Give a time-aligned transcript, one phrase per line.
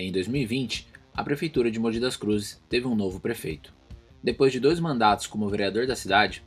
[0.00, 3.74] Em 2020, a prefeitura de Mogi das Cruzes teve um novo prefeito.
[4.22, 6.40] Depois de dois mandatos como vereador da cidade,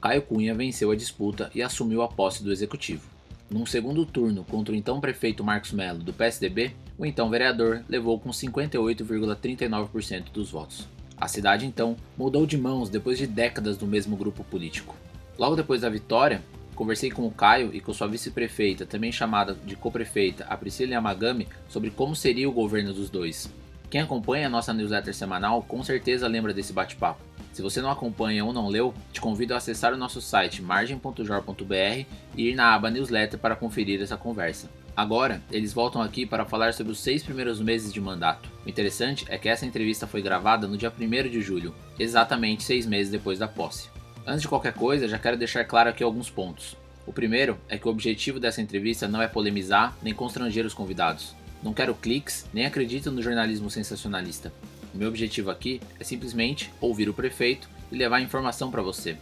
[0.00, 3.08] Caio Cunha venceu a disputa e assumiu a posse do executivo.
[3.48, 8.18] Num segundo turno contra o então prefeito Marcos Melo, do PSDB, o então vereador levou
[8.18, 10.88] com 58,39% dos votos.
[11.16, 14.96] A cidade então mudou de mãos depois de décadas do mesmo grupo político.
[15.38, 16.42] Logo depois da vitória,
[16.76, 21.48] conversei com o Caio e com sua vice-prefeita, também chamada de co-prefeita, a Priscila Yamagami,
[21.68, 23.50] sobre como seria o governo dos dois.
[23.90, 27.20] Quem acompanha a nossa newsletter semanal com certeza lembra desse bate-papo.
[27.52, 32.06] Se você não acompanha ou não leu, te convido a acessar o nosso site margem.jor.br
[32.36, 34.68] e ir na aba newsletter para conferir essa conversa.
[34.94, 38.50] Agora, eles voltam aqui para falar sobre os seis primeiros meses de mandato.
[38.64, 42.86] O interessante é que essa entrevista foi gravada no dia 1 de julho, exatamente seis
[42.86, 43.95] meses depois da posse.
[44.28, 46.76] Antes de qualquer coisa, já quero deixar claro aqui alguns pontos.
[47.06, 51.32] O primeiro é que o objetivo dessa entrevista não é polemizar nem constranger os convidados.
[51.62, 54.52] Não quero cliques, nem acredito no jornalismo sensacionalista.
[54.92, 59.16] O meu objetivo aqui é simplesmente ouvir o prefeito e levar informação para você.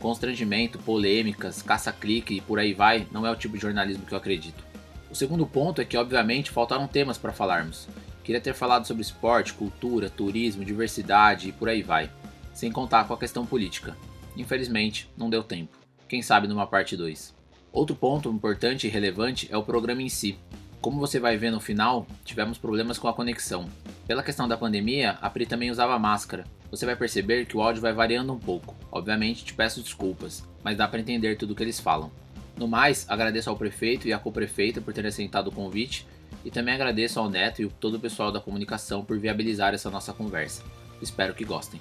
[0.00, 4.18] Constrangimento, polêmicas, caça-clique e por aí vai não é o tipo de jornalismo que eu
[4.18, 4.64] acredito.
[5.08, 7.86] O segundo ponto é que, obviamente, faltaram temas para falarmos.
[8.24, 12.10] Queria ter falado sobre esporte, cultura, turismo, diversidade e por aí vai,
[12.52, 13.96] sem contar com a questão política.
[14.36, 15.78] Infelizmente, não deu tempo.
[16.08, 17.34] Quem sabe numa parte 2.
[17.72, 20.36] Outro ponto importante e relevante é o programa em si.
[20.80, 23.68] Como você vai ver no final, tivemos problemas com a conexão.
[24.06, 26.44] Pela questão da pandemia, a Pri também usava máscara.
[26.70, 28.74] Você vai perceber que o áudio vai variando um pouco.
[28.90, 32.10] Obviamente, te peço desculpas, mas dá para entender tudo o que eles falam.
[32.56, 36.06] No mais, agradeço ao prefeito e à co-prefeita por terem aceitado o convite
[36.44, 40.12] e também agradeço ao Neto e todo o pessoal da comunicação por viabilizar essa nossa
[40.12, 40.62] conversa.
[41.00, 41.80] Espero que gostem.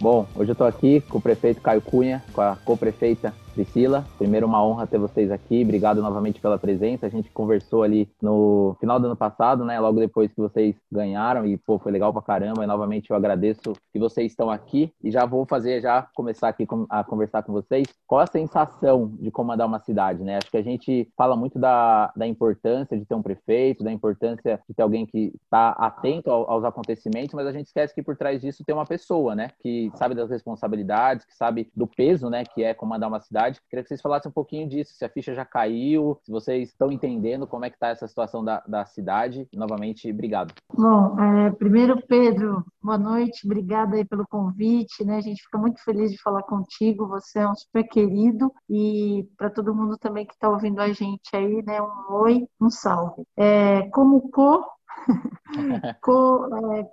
[0.00, 4.46] Bom, hoje eu estou aqui com o prefeito Caio Cunha, com a co-prefeita Priscila, primeiro
[4.46, 7.04] uma honra ter vocês aqui, obrigado novamente pela presença.
[7.04, 9.78] A gente conversou ali no final do ano passado, né?
[9.78, 12.64] Logo depois que vocês ganharam e pô, foi legal pra caramba.
[12.64, 16.66] E novamente eu agradeço que vocês estão aqui e já vou fazer já começar aqui
[16.88, 17.86] a conversar com vocês.
[18.06, 20.38] Qual a sensação de comandar uma cidade, né?
[20.38, 24.58] Acho que a gente fala muito da, da importância de ter um prefeito, da importância
[24.66, 28.40] de ter alguém que está atento aos acontecimentos, mas a gente esquece que por trás
[28.40, 29.50] disso tem uma pessoa, né?
[29.62, 32.42] Que sabe das responsabilidades, que sabe do peso, né?
[32.44, 35.34] Que é comandar uma cidade Queria que vocês falassem um pouquinho disso, se a ficha
[35.34, 39.48] já caiu, se vocês estão entendendo como é que está essa situação da, da cidade.
[39.54, 40.54] Novamente, obrigado.
[40.72, 45.16] Bom, é, primeiro, Pedro, boa noite, obrigada aí pelo convite, né?
[45.16, 49.50] A gente fica muito feliz de falar contigo, você é um super querido e para
[49.50, 51.80] todo mundo também que está ouvindo a gente aí, né?
[51.80, 53.22] Um oi, um salve.
[53.36, 54.64] É, como co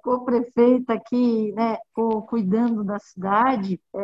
[0.04, 4.00] co-prefeita é, co aqui, né, co cuidando da cidade, é,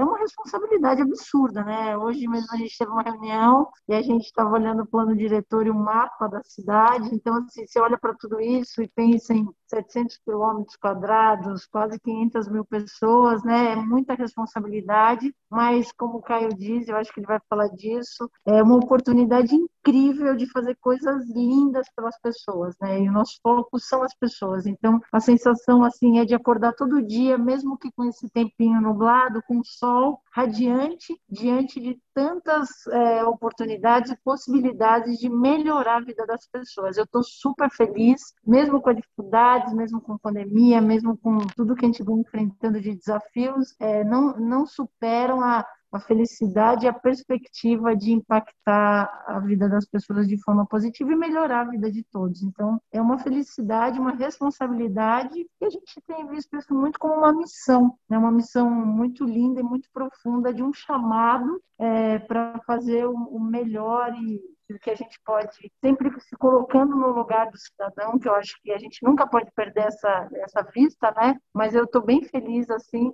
[0.00, 1.96] é, uma responsabilidade absurda, né?
[1.96, 5.66] Hoje mesmo a gente teve uma reunião e a gente estava olhando o plano diretor
[5.66, 9.48] e o mapa da cidade, então assim, você olha para tudo isso e pensa em
[9.68, 13.72] 700 quilômetros quadrados, quase 500 mil pessoas, né?
[13.72, 18.30] É muita responsabilidade, mas como o Caio diz, eu acho que ele vai falar disso,
[18.46, 23.00] é uma oportunidade incrível de fazer coisas lindas pelas pessoas, né?
[23.00, 24.66] E o nosso foco são as pessoas.
[24.66, 29.42] Então, a sensação assim é de acordar todo dia, mesmo que com esse tempinho nublado,
[29.46, 36.46] com sol radiante, diante de tantas é, oportunidades e possibilidades de melhorar a vida das
[36.48, 36.96] pessoas.
[36.96, 41.84] Eu estou super feliz, mesmo com a dificuldade, mesmo com pandemia, mesmo com tudo que
[41.84, 46.92] a gente vem enfrentando de desafios, é, não, não superam a a felicidade e a
[46.92, 52.02] perspectiva de impactar a vida das pessoas de forma positiva e melhorar a vida de
[52.02, 52.42] todos.
[52.42, 57.32] Então, é uma felicidade, uma responsabilidade e a gente tem visto isso muito como uma
[57.32, 58.18] missão, né?
[58.18, 64.14] uma missão muito linda e muito profunda de um chamado é, para fazer o, melhor
[64.14, 64.40] e
[64.80, 68.72] que a gente pode, sempre se colocando no lugar do cidadão, que eu acho que
[68.72, 71.38] a gente nunca pode perder essa, essa vista, né?
[71.52, 73.12] Mas eu estou bem feliz, assim,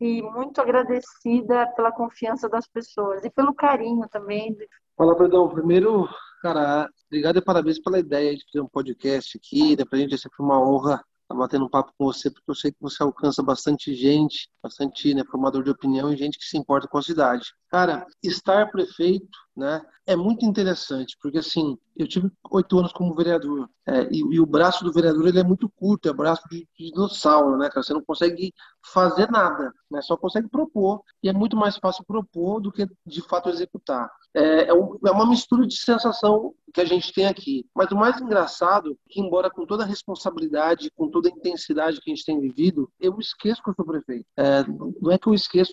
[0.00, 4.56] e muito agradecida pela confiança das pessoas e pelo carinho também.
[4.96, 5.48] Fala, Perdão.
[5.48, 6.08] Primeiro,
[6.40, 9.76] cara, obrigado e parabéns pela ideia de fazer um podcast aqui.
[9.76, 9.84] Né?
[9.84, 12.70] Pra gente é sempre uma honra estar batendo um papo com você, porque eu sei
[12.70, 16.86] que você alcança bastante gente, bastante né, formador de opinião e gente que se importa
[16.86, 17.52] com a cidade.
[17.68, 23.68] Cara, estar prefeito né, é muito interessante, porque assim, eu tive oito anos como vereador,
[23.86, 26.90] é, e, e, o braço do vereador ele é muito curto, é braço de, de
[26.90, 27.82] dinossauro, né, cara?
[27.82, 28.52] Você não consegue
[28.92, 30.00] fazer nada, né?
[30.02, 34.10] Só consegue propor, e é muito mais fácil propor do que de fato executar.
[34.34, 37.66] É, é, é uma mistura de sensação que a gente tem aqui.
[37.74, 42.00] Mas o mais engraçado é que, embora com toda a responsabilidade, com toda a intensidade
[42.00, 44.24] que a gente tem vivido, eu esqueço que eu sou prefeito.
[44.36, 44.64] É,
[45.00, 45.72] não é que eu esqueço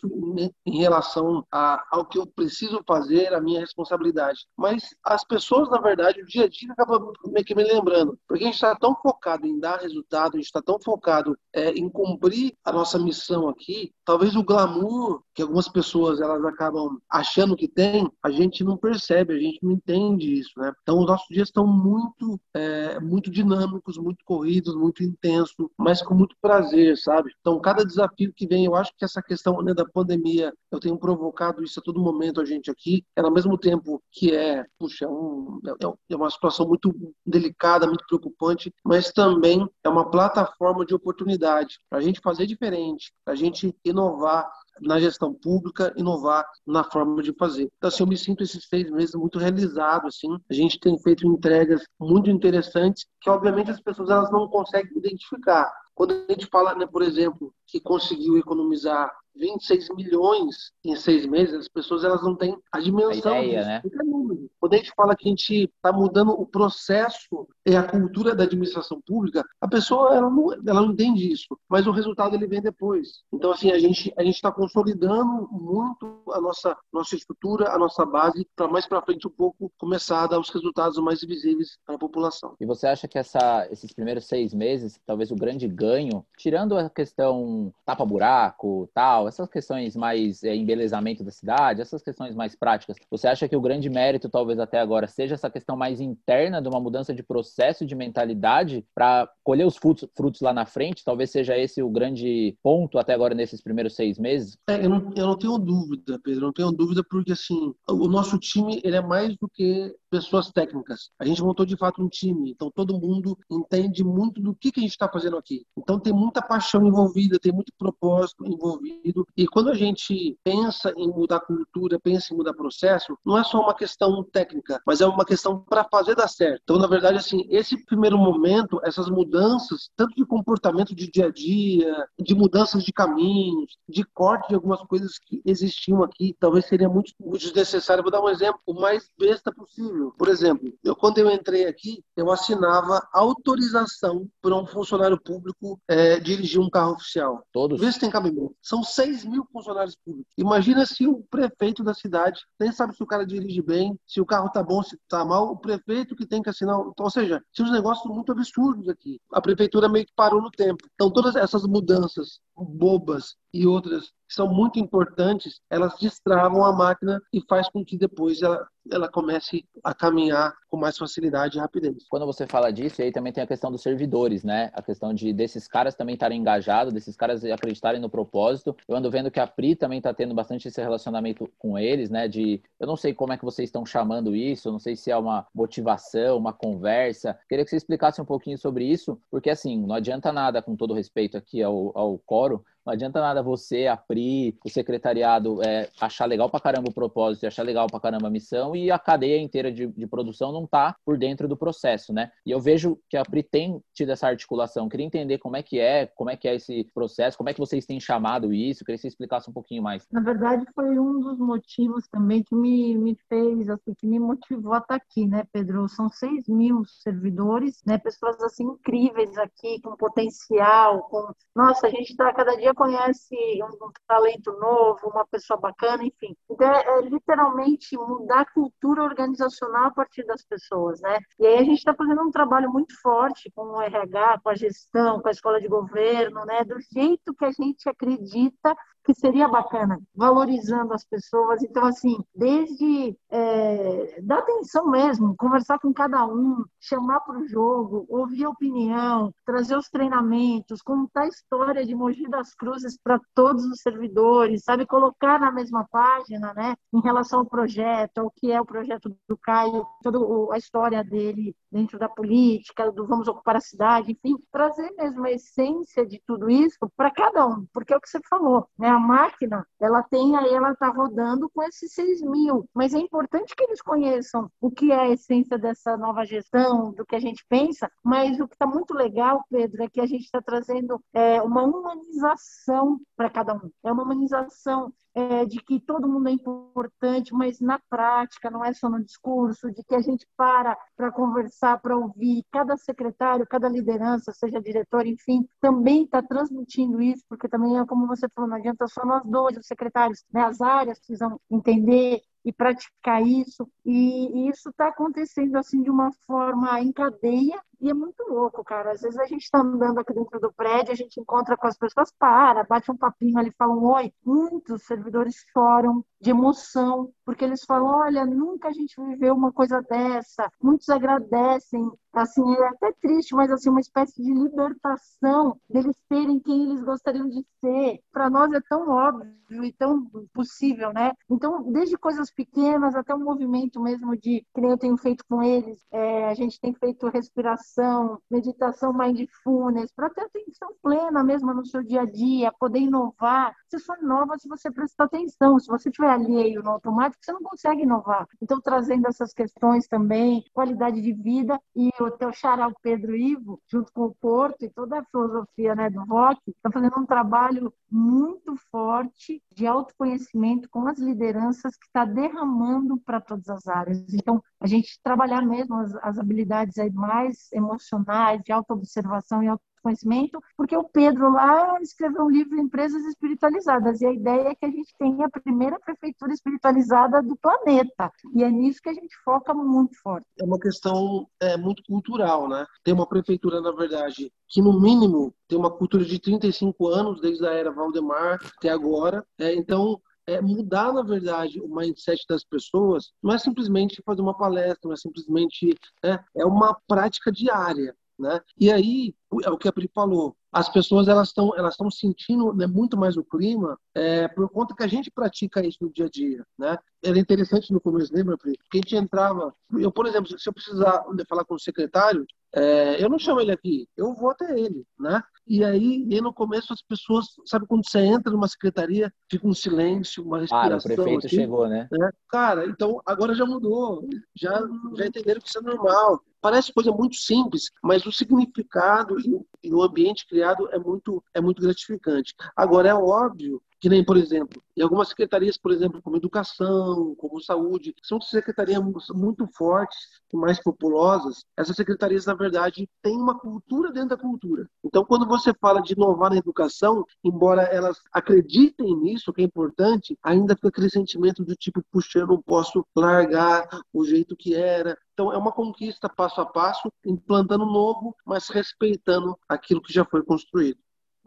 [0.66, 5.80] em relação a, ao que eu preciso fazer, a minha responsabilidade, mas as pessoas, na
[5.80, 8.96] verdade, o dia a dia acaba meio que me lembrando, porque a gente está tão
[8.96, 13.48] focado em dar resultado, a gente está tão focado é, em cumprir a nossa missão
[13.48, 18.78] aqui, talvez o glamour que algumas pessoas elas acabam achando que tem, a gente não
[18.78, 20.72] percebe, a gente não entende isso, né?
[20.82, 26.14] Então, os nossos dias estão muito, é, muito dinâmicos, muito corridos, muito intensos, mas com
[26.14, 27.32] muito prazer, sabe?
[27.40, 30.98] Então, cada desafio que vem, eu acho que essa questão né, da pandemia, eu tenho
[30.98, 35.08] provocado isso a todo momento a gente aqui, é ao mesmo tempo que é, puxa,
[35.08, 36.94] um, é, é uma situação muito
[37.26, 43.12] delicada, muito preocupante, mas também é uma plataforma de oportunidade para a gente fazer diferente,
[43.24, 44.50] para a gente inovar,
[44.82, 47.70] na gestão pública, inovar na forma de fazer.
[47.78, 50.28] Então, assim, eu me sinto esses seis meses muito realizado, assim.
[50.50, 55.72] A gente tem feito entregas muito interessantes que, obviamente, as pessoas elas não conseguem identificar.
[55.94, 61.56] Quando a gente fala, né, por exemplo, que conseguiu economizar 26 milhões em seis meses,
[61.56, 63.96] as pessoas elas não têm a dimensão a ideia, disso.
[63.96, 64.48] Né?
[64.60, 68.44] Quando a gente fala que a gente está mudando o processo e a cultura da
[68.44, 72.62] administração pública, a pessoa ela não, ela não entende isso, mas o resultado ele vem
[72.62, 73.24] depois.
[73.32, 78.48] Então assim a gente a está consolidando muito a nossa nossa estrutura, a nossa base
[78.56, 82.00] para mais para frente um pouco começar a dar os resultados mais visíveis para a
[82.00, 82.56] população.
[82.60, 86.90] E você acha que essa, esses primeiros seis meses, talvez o grande ganho, tirando a
[86.90, 92.98] questão tapa buraco, tal essas questões mais é, embelezamento da cidade, essas questões mais práticas,
[93.10, 96.68] você acha que o grande mérito, talvez até agora, seja essa questão mais interna de
[96.68, 101.04] uma mudança de processo, de mentalidade, para colher os frutos, frutos, lá na frente?
[101.04, 104.58] Talvez seja esse o grande ponto até agora nesses primeiros seis meses?
[104.70, 108.38] É, eu, não, eu não tenho dúvida, Pedro, não tenho dúvida, porque assim, o nosso
[108.38, 111.10] time ele é mais do que pessoas técnicas.
[111.20, 114.80] A gente montou de fato um time, então todo mundo entende muito do que, que
[114.80, 115.66] a gente está fazendo aqui.
[115.78, 119.26] Então tem muita paixão envolvida, tem muito propósito envolvido.
[119.38, 123.60] E quando a gente pensa em mudar cultura, pensa em mudar processo, não é só
[123.62, 126.62] uma questão técnica, mas é uma questão para fazer dar certo.
[126.64, 131.32] Então, na verdade, assim, esse primeiro momento, essas mudanças, tanto de comportamento de dia a
[131.32, 136.90] dia, de mudanças de caminhos, de corte de algumas coisas que existiam aqui, talvez seria
[136.90, 138.04] muito, muito desnecessário.
[138.04, 139.99] Vou dar um exemplo o mais besta possível.
[140.18, 146.20] Por exemplo, eu quando eu entrei aqui, eu assinava autorização para um funcionário público é,
[146.20, 147.44] dirigir um carro oficial.
[147.52, 147.80] Todos?
[147.80, 148.56] Vê se tem cabimento.
[148.62, 150.32] São 6 mil funcionários públicos.
[150.38, 154.26] Imagina se o prefeito da cidade nem sabe se o cara dirige bem, se o
[154.26, 156.78] carro tá bom, se tá mal, o prefeito que tem que assinar.
[156.78, 159.20] Ou seja, tinha uns negócios muito absurdos aqui.
[159.32, 160.86] A prefeitura meio que parou no tempo.
[160.94, 167.20] Então, todas essas mudanças bobas e outras que são muito importantes, elas destravam a máquina
[167.34, 172.06] e faz com que depois ela, ela comece a caminhar com mais facilidade e rapidez.
[172.08, 174.70] Quando você fala disso, aí também tem a questão dos servidores, né?
[174.76, 178.76] A questão de desses caras também estarem engajados, desses caras acreditarem no propósito.
[178.88, 182.28] Eu ando vendo que a Pri também está tendo bastante esse relacionamento com eles, né?
[182.28, 185.18] De eu não sei como é que vocês estão chamando isso, não sei se é
[185.18, 187.36] uma motivação, uma conversa.
[187.50, 190.94] Queria que você explicasse um pouquinho sobre isso, porque assim, não adianta nada, com todo
[190.94, 195.88] respeito aqui ao, ao coro, claro não adianta nada você, a Pri, o secretariado é,
[196.02, 199.40] achar legal pra caramba o propósito, achar legal pra caramba a missão e a cadeia
[199.40, 202.32] inteira de, de produção não tá por dentro do processo, né?
[202.44, 204.90] E eu vejo que a Pri tem tido essa articulação.
[204.90, 207.60] Queria entender como é que é, como é que é esse processo, como é que
[207.60, 208.84] vocês têm chamado isso.
[208.84, 210.08] Queria que você explicasse um pouquinho mais.
[210.12, 214.74] Na verdade, foi um dos motivos também que me, me fez, assim, que me motivou
[214.74, 215.88] a estar aqui, né, Pedro?
[215.88, 218.00] São 6 mil servidores, né?
[218.00, 221.32] Pessoas assim incríveis aqui, com potencial, com.
[221.56, 226.34] Nossa, a gente está cada dia conhece um, talento novo, uma pessoa bacana, enfim.
[226.50, 231.20] Então, é, é, literalmente mudar a cultura organizacional a partir das pessoas, né?
[231.38, 234.56] E aí a gente está fazendo um trabalho muito forte com o RH, com a
[234.56, 236.64] gestão, com a escola de governo, né?
[236.64, 241.62] Do jeito que a gente acredita que seria bacana, valorizando as pessoas.
[241.64, 248.06] Então, assim, desde é, dar atenção mesmo, conversar com cada um, chamar para o jogo,
[248.10, 253.66] ouvir a opinião, trazer os treinamentos, contar a história de Mogi das Cruzes para todos
[253.66, 254.86] os servidores, sabe?
[254.86, 256.76] Colocar na mesma página, né?
[256.94, 260.20] Em relação ao projeto, ao que é o projeto do Caio, toda
[260.54, 265.32] a história dele dentro da política, do vamos ocupar a cidade, enfim, trazer mesmo a
[265.32, 268.89] essência de tudo isso para cada um, porque é o que você falou, né?
[268.90, 273.56] A máquina, ela tem aí, ela está rodando com esses 6 mil, mas é importante
[273.56, 277.46] que eles conheçam o que é a essência dessa nova gestão, do que a gente
[277.48, 281.40] pensa, mas o que está muito legal, Pedro, é que a gente está trazendo é,
[281.42, 287.34] uma humanização para cada um, é uma humanização é, de que todo mundo é importante,
[287.34, 291.80] mas na prática, não é só no discurso, de que a gente para para conversar,
[291.82, 292.44] para ouvir.
[292.52, 298.08] Cada secretário, cada liderança, seja diretor, enfim, também está transmitindo isso, porque também é como
[298.08, 300.42] você falou, não adianta só nós dois, os secretários, né?
[300.44, 303.70] as áreas precisam entender e praticar isso.
[303.86, 308.64] E, e isso está acontecendo assim de uma forma em cadeia e é muito louco,
[308.64, 308.92] cara.
[308.92, 311.78] Às vezes a gente está andando aqui dentro do prédio, a gente encontra com as
[311.78, 314.12] pessoas, para, bate um papinho ali, fala um oi.
[314.24, 319.82] Muitos servidores choram de emoção, porque eles falam: olha, nunca a gente viveu uma coisa
[319.82, 320.52] dessa.
[320.62, 321.90] Muitos agradecem.
[322.14, 327.30] Assim, é até triste, mas assim, uma espécie de libertação deles serem quem eles gostariam
[327.30, 328.00] de ser.
[328.12, 331.14] Para nós é tão óbvio e tão possível, né?
[331.30, 335.44] Então, desde coisas pequenas até um movimento mesmo de que nem eu tenho feito com
[335.44, 341.66] eles, é, a gente tem feito respiração, meditação mindfulness, para ter atenção plena mesmo no
[341.66, 343.54] seu dia a dia, poder inovar.
[343.68, 345.60] Você só inova se você prestar atenção.
[345.60, 348.28] Se você tiver alheio no automático, você não consegue inovar.
[348.42, 353.92] Então, trazendo essas questões também, qualidade de vida e o teu xará, Pedro Ivo, junto
[353.94, 358.56] com o Porto e toda a filosofia né, do VOC, está fazendo um trabalho muito
[358.72, 364.06] forte de autoconhecimento com as lideranças que está derramando para todas as áreas.
[364.14, 370.42] Então, a gente trabalhar mesmo as, as habilidades mais emocionais, de autoobservação e auto conhecimento,
[370.56, 374.72] porque o Pedro lá escreveu um livro Empresas Espiritualizadas, e a ideia é que a
[374.72, 379.54] gente tenha a primeira prefeitura espiritualizada do planeta, e é nisso que a gente foca
[379.54, 380.26] muito forte.
[380.40, 382.66] É uma questão é, muito cultural, né?
[382.84, 387.46] Tem uma prefeitura, na verdade, que no mínimo tem uma cultura de 35 anos, desde
[387.46, 393.12] a era Valdemar até agora, é, então é, mudar, na verdade, o mindset das pessoas
[393.22, 395.76] não é simplesmente fazer uma palestra, não é simplesmente.
[396.04, 397.96] É, é uma prática diária.
[398.20, 398.42] Né?
[398.60, 402.52] E aí, é o que a Pri falou, as pessoas elas estão elas estão sentindo
[402.54, 406.08] né, muito mais o clima é, por conta que a gente pratica isso no dia
[406.08, 406.78] a dia, né?
[407.02, 408.58] Era interessante no começo, lembra, Pri?
[408.70, 413.02] Que a gente entrava, eu por exemplo, se eu precisar falar com o secretário, é,
[413.02, 415.22] eu não chamo ele aqui, eu vou até ele, né?
[415.48, 419.54] E aí, e no começo as pessoas, sabe quando você entra numa secretaria, fica um
[419.54, 420.74] silêncio, uma respiração.
[420.74, 421.88] Ah, o prefeito assim, chegou, né?
[421.90, 422.10] né?
[422.28, 424.62] Cara, então agora já mudou, já
[424.96, 426.22] já entenderam que isso é normal.
[426.42, 429.18] Parece coisa muito simples, mas o significado
[429.64, 432.34] e o ambiente criado é muito, é muito gratificante.
[432.56, 437.42] Agora, é óbvio que nem, por exemplo, em algumas secretarias, por exemplo, como educação, como
[437.42, 438.82] saúde, são secretarias
[439.12, 439.98] muito fortes
[440.34, 441.46] e mais populosas.
[441.58, 444.70] Essas secretarias, na verdade, têm uma cultura dentro da cultura.
[444.84, 450.18] Então, quando você fala de inovar na educação, embora elas acreditem nisso, que é importante,
[450.24, 454.98] ainda fica aquele sentimento do tipo, puxa, eu não posso largar o jeito que era,
[455.20, 460.24] então, é uma conquista passo a passo, implantando novo, mas respeitando aquilo que já foi
[460.24, 460.80] construído.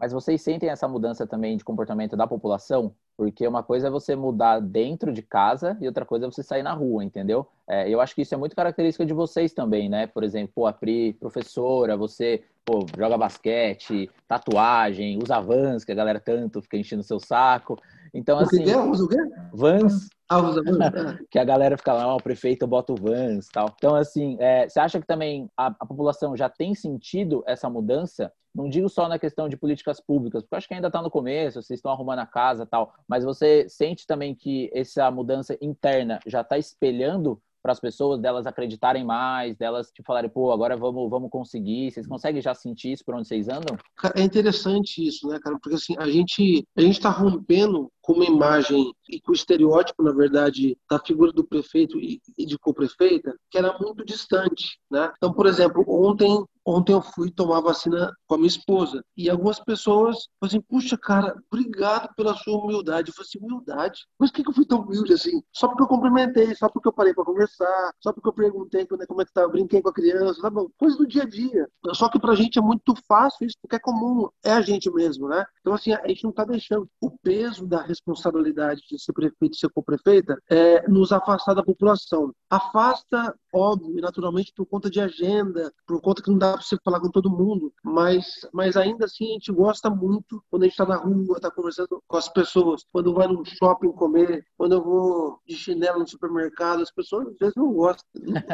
[0.03, 2.93] Mas vocês sentem essa mudança também de comportamento da população?
[3.15, 6.61] Porque uma coisa é você mudar dentro de casa e outra coisa é você sair
[6.61, 7.47] na rua, entendeu?
[7.65, 10.05] É, eu acho que isso é muito característica de vocês também, né?
[10.05, 16.19] Por exemplo, a Pri, professora, você pô, joga basquete, tatuagem, usa vans, que a galera
[16.19, 17.77] tanto fica enchendo o seu saco.
[18.13, 18.61] Então, assim.
[18.61, 18.77] O que é?
[18.77, 19.17] Usa o quê?
[19.51, 20.09] Vans.
[20.29, 20.79] Ah, usa Vans.
[20.81, 21.17] Ah.
[21.29, 23.73] que a galera fica lá, oh, o prefeito bota o Vans tal.
[23.75, 28.31] Então, assim, é, você acha que também a, a, população já tem sentido essa mudança?
[28.53, 31.61] Não digo só na questão de políticas públicas, porque acho que ainda está no começo,
[31.61, 36.41] vocês estão arrumando a casa tal, mas você sente também que essa mudança interna já
[36.41, 41.29] está espelhando para as pessoas, delas acreditarem mais, delas te falarem, pô, agora vamos, vamos
[41.29, 41.89] conseguir.
[41.91, 43.77] Vocês conseguem já sentir isso por onde vocês andam?
[44.13, 45.57] É interessante isso, né, cara?
[45.57, 50.03] Porque assim, a gente a gente está rompendo com uma imagem e com o estereótipo,
[50.03, 55.09] na verdade, da figura do prefeito e, de co-prefeita, que era muito distante, né?
[55.15, 59.59] Então, por exemplo, ontem Ontem eu fui tomar vacina com a minha esposa e algumas
[59.59, 63.09] pessoas falaram assim: puxa, cara, obrigado pela sua humildade.
[63.09, 63.99] Eu falei assim: humildade?
[64.17, 65.41] Mas por que eu fui tão humilde assim?
[65.51, 69.21] Só porque eu cumprimentei, só porque eu parei para conversar, só porque eu perguntei como
[69.21, 70.67] é que tá, brinquei com a criança, tá bom?
[70.77, 71.67] Coisa do dia a dia.
[71.93, 75.27] Só que pra gente é muito fácil isso, porque é comum, é a gente mesmo,
[75.27, 75.45] né?
[75.61, 79.57] Então, assim, a gente não tá deixando o peso da responsabilidade de ser prefeito e
[79.57, 82.33] ser co-prefeita é nos afastar da população.
[82.49, 86.99] Afasta, óbvio, naturalmente por conta de agenda, por conta que não dá para você falar
[86.99, 90.85] com todo mundo, mas, mas ainda assim a gente gosta muito quando a gente está
[90.85, 95.39] na rua, está conversando com as pessoas, quando vai no shopping comer, quando eu vou
[95.47, 98.05] de chinelo no supermercado, as pessoas às vezes não gostam,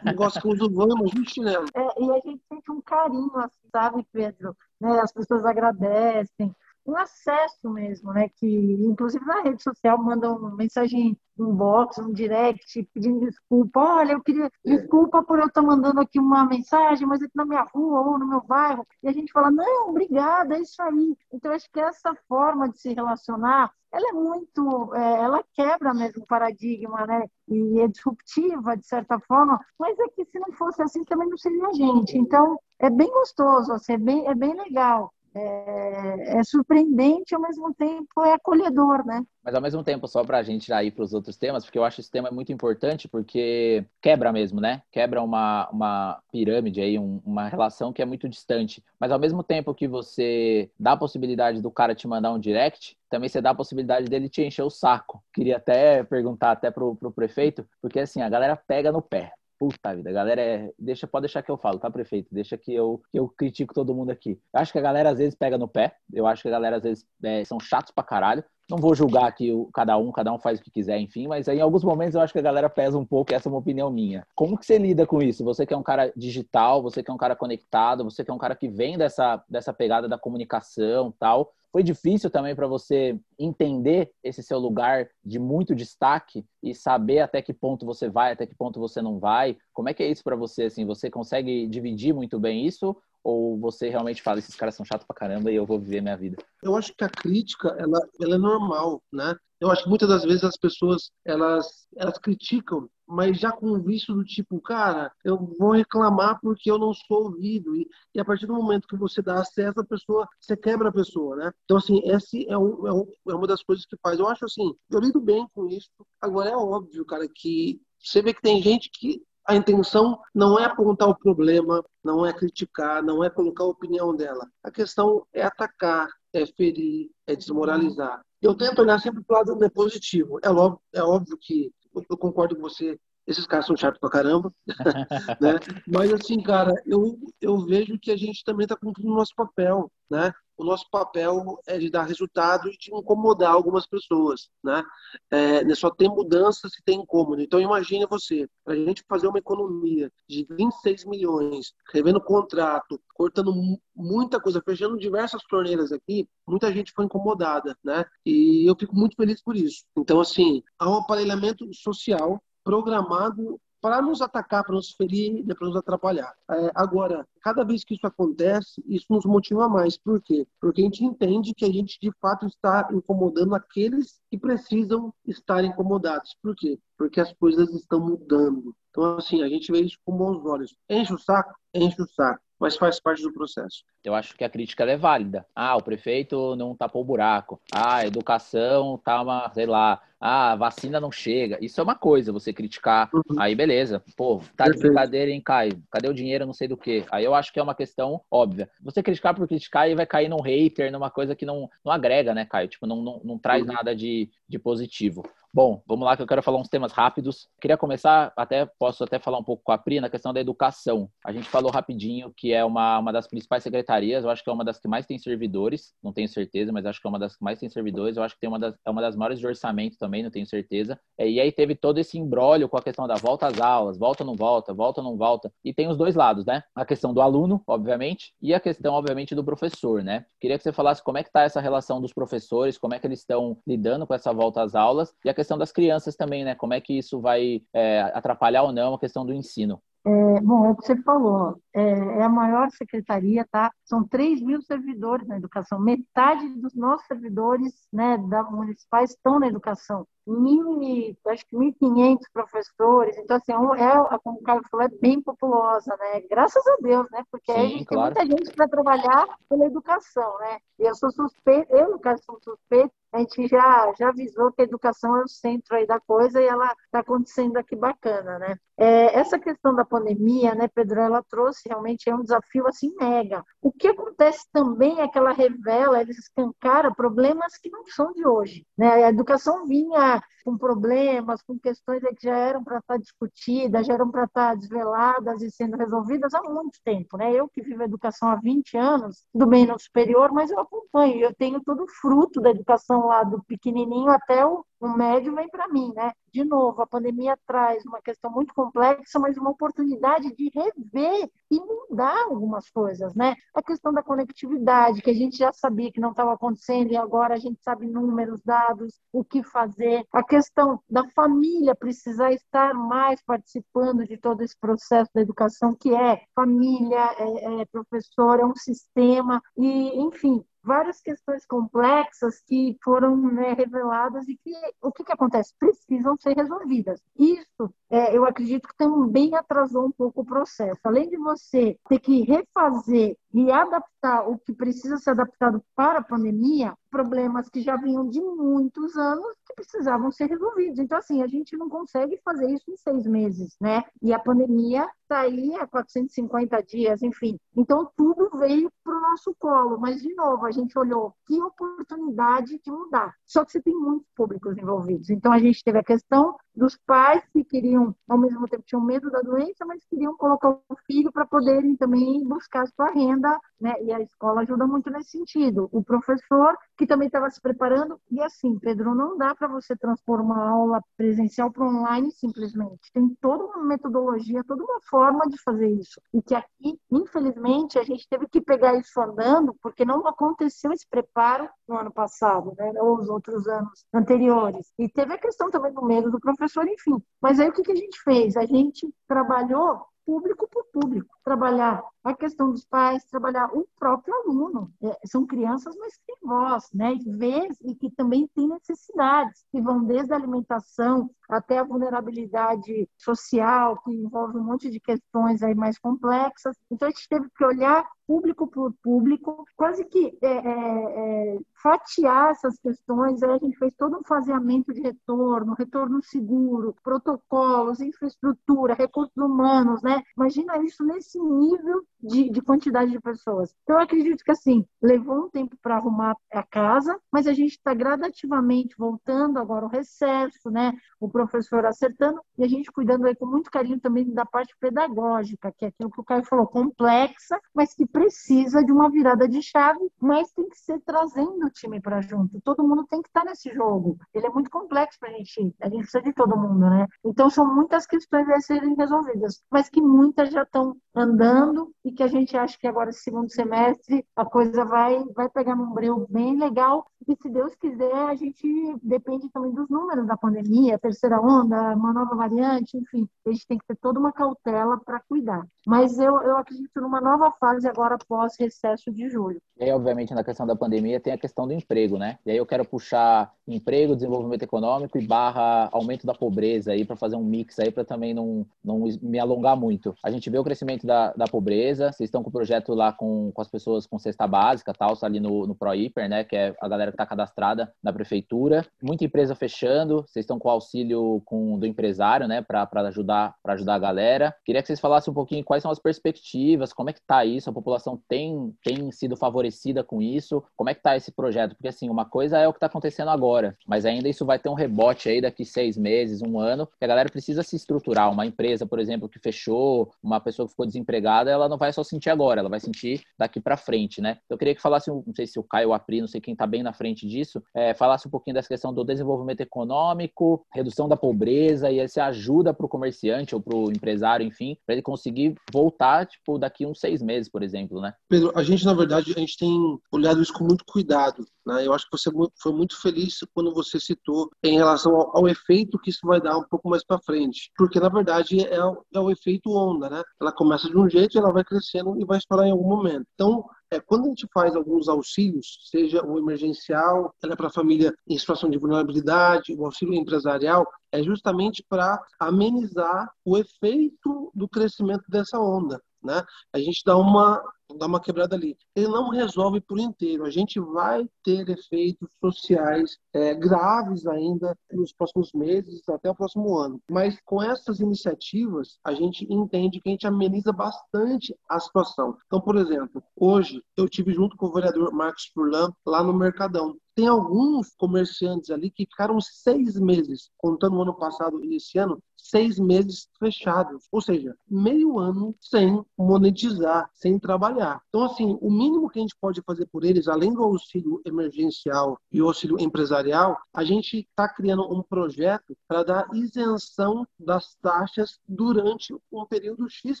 [0.04, 1.66] não gostam que vamos de chinelo.
[1.74, 4.56] É, e a gente sente um carinho, assim, sabe, Pedro?
[4.80, 5.00] Né?
[5.00, 6.54] As pessoas agradecem,
[6.86, 8.28] um acesso mesmo, né?
[8.28, 13.80] Que inclusive na rede social mandam uma mensagem inbox, um direct pedindo desculpa.
[13.80, 17.62] Olha, eu queria desculpa por eu estar mandando aqui uma mensagem, mas aqui na minha
[17.62, 18.86] rua ou no meu bairro.
[19.02, 21.16] E a gente fala, não, obrigada, é isso aí.
[21.32, 26.22] Então, acho que essa forma de se relacionar, ela é muito, é, ela quebra mesmo
[26.22, 27.24] o paradigma, né?
[27.48, 31.36] E é disruptiva, de certa forma, mas é que se não fosse assim, também não
[31.36, 32.16] seria a gente.
[32.18, 37.74] Então, é bem gostoso, assim, é, bem, é bem legal é, é, surpreendente ao mesmo
[37.74, 39.22] tempo é acolhedor, né?
[39.42, 41.84] Mas ao mesmo tempo, só para a gente ir para os outros temas, porque eu
[41.84, 44.82] acho esse tema muito importante, porque quebra mesmo, né?
[44.90, 48.82] Quebra uma, uma pirâmide aí, um, uma relação que é muito distante.
[48.98, 52.96] Mas ao mesmo tempo que você dá a possibilidade do cara te mandar um direct,
[53.10, 55.22] também você dá a possibilidade dele te encher o saco.
[55.32, 59.32] Queria até perguntar até pro, pro prefeito, porque assim, a galera pega no pé.
[59.64, 60.72] Puta vida, a galera é.
[60.78, 62.28] Deixa, pode deixar que eu falo, tá, prefeito?
[62.30, 64.38] Deixa que eu, que eu critico todo mundo aqui.
[64.52, 65.96] Eu acho que a galera às vezes pega no pé.
[66.12, 68.44] Eu acho que a galera às vezes é, são chatos pra caralho.
[68.70, 71.48] Não vou julgar aqui o, cada um, cada um faz o que quiser, enfim, mas
[71.48, 73.90] em alguns momentos eu acho que a galera pesa um pouco, essa é uma opinião
[73.90, 74.26] minha.
[74.34, 75.44] Como que você lida com isso?
[75.44, 78.34] Você que é um cara digital, você que é um cara conectado, você que é
[78.34, 81.52] um cara que vem dessa, dessa pegada da comunicação tal.
[81.70, 87.42] Foi difícil também para você entender esse seu lugar de muito destaque e saber até
[87.42, 89.56] que ponto você vai, até que ponto você não vai.
[89.72, 90.64] Como é que é isso para você?
[90.64, 95.06] Assim, você consegue dividir muito bem isso ou você realmente fala, esses caras são chatos
[95.06, 96.36] pra caramba e eu vou viver minha vida?
[96.62, 99.34] Eu acho que a crítica, ela, ela é normal, né?
[99.58, 104.12] Eu acho que muitas das vezes as pessoas, elas, elas criticam, mas já com visto
[104.12, 107.74] do tipo, cara, eu vou reclamar porque eu não sou ouvido.
[107.74, 110.92] E, e a partir do momento que você dá acesso à pessoa, você quebra a
[110.92, 111.52] pessoa, né?
[111.64, 114.18] Então, assim, esse é, um, é, um, é uma das coisas que faz.
[114.18, 115.88] Eu acho assim, eu lido bem com isso.
[116.20, 120.64] Agora, é óbvio, cara, que você vê que tem gente que a intenção não é
[120.64, 124.48] apontar o problema, não é criticar, não é colocar a opinião dela.
[124.62, 128.22] A questão é atacar, é ferir, é desmoralizar.
[128.40, 130.38] Eu tento olhar sempre para o lado positivo.
[130.42, 134.52] É óbvio, é óbvio que eu concordo com você, esses caras são chatos pra caramba,
[135.40, 135.58] né?
[135.86, 139.90] Mas assim, cara, eu, eu vejo que a gente também está cumprindo o nosso papel,
[140.10, 140.32] né?
[140.56, 144.82] o nosso papel é de dar resultado e de incomodar algumas pessoas, né?
[145.30, 147.42] É, né, só tem mudança se tem incômodo.
[147.42, 153.52] Então imagine você, a gente fazer uma economia de 26 milhões, revendo contrato, cortando
[153.94, 158.04] muita coisa, fechando diversas torneiras aqui, muita gente foi incomodada, né?
[158.24, 159.84] E eu fico muito feliz por isso.
[159.96, 165.76] Então assim, há um aparelhamento social programado para nos atacar, para nos ferir, para nos
[165.76, 166.34] atrapalhar.
[166.50, 169.98] É, agora, cada vez que isso acontece, isso nos motiva mais.
[169.98, 170.46] Por quê?
[170.58, 175.62] Porque a gente entende que a gente de fato está incomodando aqueles que precisam estar
[175.62, 176.34] incomodados.
[176.42, 176.78] Por quê?
[176.96, 178.74] Porque as coisas estão mudando.
[178.88, 180.74] Então, assim, a gente vê isso com bons olhos.
[180.88, 181.54] Enche o saco?
[181.74, 183.84] Enche o saco mas faz parte do processo.
[184.02, 185.44] Eu acho que a crítica é válida.
[185.54, 187.60] Ah, o prefeito não tapou o buraco.
[187.70, 191.58] Ah, a educação tá uma, sei lá, ah, a vacina não chega.
[191.60, 193.10] Isso é uma coisa, você criticar.
[193.12, 193.38] Uhum.
[193.38, 194.02] Aí, beleza.
[194.16, 195.82] Pô, tá de brincadeira, hein, Caio?
[195.90, 197.04] Cadê o dinheiro, não sei do que.
[197.10, 198.68] Aí eu acho que é uma questão óbvia.
[198.80, 202.34] Você criticar por criticar e vai cair num hater, numa coisa que não, não agrega,
[202.34, 202.68] né, Caio?
[202.68, 203.72] Tipo, não, não, não traz uhum.
[203.72, 205.22] nada de, de positivo.
[205.54, 207.46] Bom, vamos lá que eu quero falar uns temas rápidos.
[207.60, 211.08] Queria começar, até posso até falar um pouco com a Pri na questão da educação.
[211.24, 214.52] A gente falou rapidinho que é uma, uma das principais secretarias, eu acho que é
[214.52, 217.36] uma das que mais tem servidores, não tenho certeza, mas acho que é uma das
[217.36, 219.46] que mais tem servidores, eu acho que tem uma das, é uma das maiores de
[219.46, 220.98] orçamento também, não tenho certeza.
[221.16, 224.24] É, e aí teve todo esse embrólio com a questão da volta às aulas, volta
[224.24, 225.52] não volta, volta não volta.
[225.64, 226.64] E tem os dois lados, né?
[226.74, 230.26] A questão do aluno, obviamente, e a questão, obviamente, do professor, né?
[230.40, 233.06] Queria que você falasse como é que está essa relação dos professores, como é que
[233.06, 236.54] eles estão lidando com essa volta às aulas e a questão das crianças também, né?
[236.54, 239.80] Como é que isso vai é, atrapalhar ou não a questão do ensino?
[240.06, 243.70] É, bom, é o que você falou, é, é, a maior secretaria, tá?
[243.84, 249.46] São 3 mil servidores na educação, metade dos nossos servidores né, da municipais estão na
[249.46, 250.80] educação mil,
[251.26, 253.16] acho que 1.500 professores.
[253.18, 256.22] Então, assim, é, como o Carlos falou, é bem populosa, né?
[256.30, 257.22] Graças a Deus, né?
[257.30, 258.14] Porque Sim, a gente claro.
[258.14, 260.58] tem muita gente para trabalhar pela educação, né?
[260.78, 264.62] E eu sou suspeito, eu, no caso, sou suspeito, a gente já, já avisou que
[264.62, 268.56] a educação é o centro aí da coisa e ela está acontecendo aqui bacana, né?
[268.76, 273.44] É, essa questão da pandemia, né, Pedro, ela trouxe realmente é um desafio assim mega.
[273.62, 278.26] O que acontece também é que ela revela, ela escancara problemas que não são de
[278.26, 279.04] hoje, né?
[279.04, 284.10] A educação vinha com problemas, com questões que já eram para estar discutidas, já eram
[284.10, 287.16] para estar desveladas e sendo resolvidas há muito tempo.
[287.16, 287.32] Né?
[287.32, 291.20] Eu que vivo a educação há 20 anos, do bem no superior, mas eu acompanho,
[291.20, 295.66] eu tenho todo o fruto da educação do pequenininho até o o médio vem para
[295.68, 296.12] mim, né?
[296.32, 301.60] De novo, a pandemia traz uma questão muito complexa, mas uma oportunidade de rever e
[301.60, 303.34] mudar algumas coisas, né?
[303.54, 307.34] A questão da conectividade, que a gente já sabia que não estava acontecendo e agora
[307.34, 310.04] a gente sabe números, dados, o que fazer.
[310.12, 315.94] A questão da família precisar estar mais participando de todo esse processo da educação, que
[315.94, 323.16] é família, é, é professor, é um sistema, e, enfim, várias questões complexas que foram
[323.16, 325.54] né, reveladas e que o que, que acontece?
[325.58, 327.00] Precisam ser resolvidas.
[327.18, 330.80] Isso, é, eu acredito que também atrasou um pouco o processo.
[330.84, 336.04] Além de você ter que refazer e adaptar o que precisa ser adaptado para a
[336.04, 340.78] pandemia, problemas que já vinham de muitos anos que precisavam ser resolvidos.
[340.78, 343.82] Então, assim, a gente não consegue fazer isso em seis meses, né?
[344.00, 347.36] E a pandemia está aí há 450 dias, enfim.
[347.56, 349.78] Então, tudo veio para o nosso colo.
[349.80, 353.12] Mas, de novo, a gente olhou que oportunidade de mudar.
[353.26, 355.10] Só que você tem muitos públicos envolvidos.
[355.10, 359.10] Então, a gente teve a questão dos pais que queriam, ao mesmo tempo, tinham medo
[359.10, 363.74] da doença, mas queriam colocar o filho para poderem também buscar sua renda, né?
[363.82, 365.68] E a escola ajuda muito nesse sentido.
[365.72, 370.20] O professor, que também estava se preparando, e assim, Pedro, não dá para você transpor
[370.20, 372.92] uma aula presencial para online simplesmente.
[372.92, 376.00] Tem toda uma metodologia, toda uma forma de fazer isso.
[376.12, 380.86] E que aqui, infelizmente, a gente teve que pegar isso andando, porque não aconteceu esse
[380.88, 382.72] preparo no ano passado, né?
[382.76, 384.72] Ou os outros anos anteriores.
[384.78, 387.02] E teve a questão também do medo do professor professor, enfim.
[387.20, 388.36] Mas aí o que, que a gente fez?
[388.36, 394.70] A gente trabalhou público por público, trabalhar a questão dos pais, trabalhar o próprio aluno.
[394.82, 396.92] É, são crianças, mas que têm voz, né?
[396.92, 402.86] E vez e que também têm necessidades, que vão desde a alimentação até a vulnerabilidade
[402.98, 406.54] social, que envolve um monte de questões aí mais complexas.
[406.70, 412.30] Então a gente teve que olhar público por público, quase que é, é, é, fatiar
[412.30, 413.22] essas questões.
[413.22, 419.82] Aí a gente fez todo um faseamento de retorno, retorno seguro, protocolos, infraestrutura, recursos humanos,
[419.82, 420.02] né?
[420.16, 423.54] Imagina isso nesse nível de, de quantidade de pessoas.
[423.62, 427.52] Então, eu acredito que, assim, levou um tempo para arrumar a casa, mas a gente
[427.52, 430.72] está gradativamente voltando agora o recesso, né?
[431.00, 435.52] O professor acertando e a gente cuidando aí com muito carinho também da parte pedagógica,
[435.56, 439.40] que é aquilo que o Caio falou, complexa, mas que precisa de uma virada de
[439.40, 442.40] chave, mas tem que ser trazendo o time para junto.
[442.40, 443.96] Todo mundo tem que estar tá nesse jogo.
[444.12, 446.88] Ele é muito complexo para a gente, a gente precisa de todo mundo, né?
[447.04, 452.02] Então, são muitas questões a serem resolvidas, mas que muitas já estão andando e que
[452.02, 456.36] a gente acha que agora, segundo semestre, a coisa vai, vai pegar num breu bem
[456.36, 456.86] legal.
[457.06, 458.46] E se Deus quiser, a gente
[458.82, 463.08] depende também dos números da pandemia, terceira onda, uma nova variante, enfim.
[463.26, 465.46] A gente tem que ter toda uma cautela para cuidar.
[465.66, 469.40] Mas eu, eu acredito numa nova fase agora após recesso de julho.
[469.58, 472.18] E aí, obviamente, na questão da pandemia tem a questão do emprego, né?
[472.26, 476.96] E aí eu quero puxar emprego, desenvolvimento econômico e barra aumento da pobreza aí para
[476.96, 479.94] fazer um mix aí para também não, não me alongar muito.
[480.02, 483.30] A gente vê o crescimento da, da pobreza, vocês estão com o projeto lá com,
[483.32, 486.24] com as pessoas com cesta básica, tal, ali no, no ProHiper, né?
[486.24, 488.66] Que é a galera que está cadastrada na prefeitura.
[488.82, 492.42] Muita empresa fechando, vocês estão com o auxílio com, do empresário, né?
[492.42, 494.34] Para ajudar, ajudar a galera.
[494.44, 497.50] Queria que vocês falassem um pouquinho quais são as perspectivas, como é que está isso,
[497.50, 497.73] a população
[498.08, 501.54] tem, tem sido favorecida com isso, como é que está esse projeto?
[501.54, 504.48] Porque assim, uma coisa é o que está acontecendo agora, mas ainda isso vai ter
[504.48, 508.10] um rebote aí daqui seis meses, um ano, que a galera precisa se estruturar.
[508.10, 511.82] Uma empresa, por exemplo, que fechou, uma pessoa que ficou desempregada, ela não vai só
[511.82, 514.18] sentir agora, ela vai sentir daqui para frente, né?
[514.28, 516.32] Eu queria que falasse, não sei se o Caio ou a Pri, não sei quem
[516.32, 520.88] está bem na frente disso, é, falasse um pouquinho dessa questão do desenvolvimento econômico, redução
[520.88, 524.82] da pobreza e essa ajuda para o comerciante ou para o empresário, enfim, para ele
[524.82, 527.94] conseguir voltar, tipo, daqui uns seis meses, por exemplo, né?
[528.08, 531.24] Pedro, a gente, na verdade, a gente tem olhado isso com muito cuidado.
[531.46, 531.66] Né?
[531.66, 535.78] Eu acho que você foi muito feliz quando você citou em relação ao, ao efeito
[535.78, 537.50] que isso vai dar um pouco mais para frente.
[537.56, 540.02] Porque, na verdade, é, é o efeito onda, né?
[540.20, 543.06] Ela começa de um jeito, ela vai crescendo e vai estourar em algum momento.
[543.14, 547.92] Então, é, quando a gente faz alguns auxílios, seja o emergencial, é para a família
[548.08, 555.04] em situação de vulnerabilidade, o auxílio empresarial, é justamente para amenizar o efeito do crescimento
[555.08, 555.80] dessa onda.
[556.04, 556.22] Né?
[556.52, 557.42] A gente dá uma
[557.78, 558.56] dar uma quebrada ali.
[558.74, 560.24] Ele não resolve por inteiro.
[560.24, 566.56] A gente vai ter efeitos sociais é, graves ainda nos próximos meses, até o próximo
[566.58, 566.80] ano.
[566.90, 572.16] Mas com essas iniciativas, a gente entende que a gente ameniza bastante a situação.
[572.26, 576.76] Então, por exemplo, hoje eu tive junto com o vereador Marcos Furlan lá no Mercadão.
[576.94, 582.00] Tem alguns comerciantes ali que ficaram seis meses, contando o ano passado e esse ano,
[582.24, 587.82] seis meses fechados, ou seja, meio ano sem monetizar, sem trabalhar.
[587.88, 591.98] Então, assim, o mínimo que a gente pode fazer por eles, além do auxílio emergencial
[592.10, 598.94] e auxílio empresarial, a gente está criando um projeto para dar isenção das taxas durante
[599.12, 600.00] um período X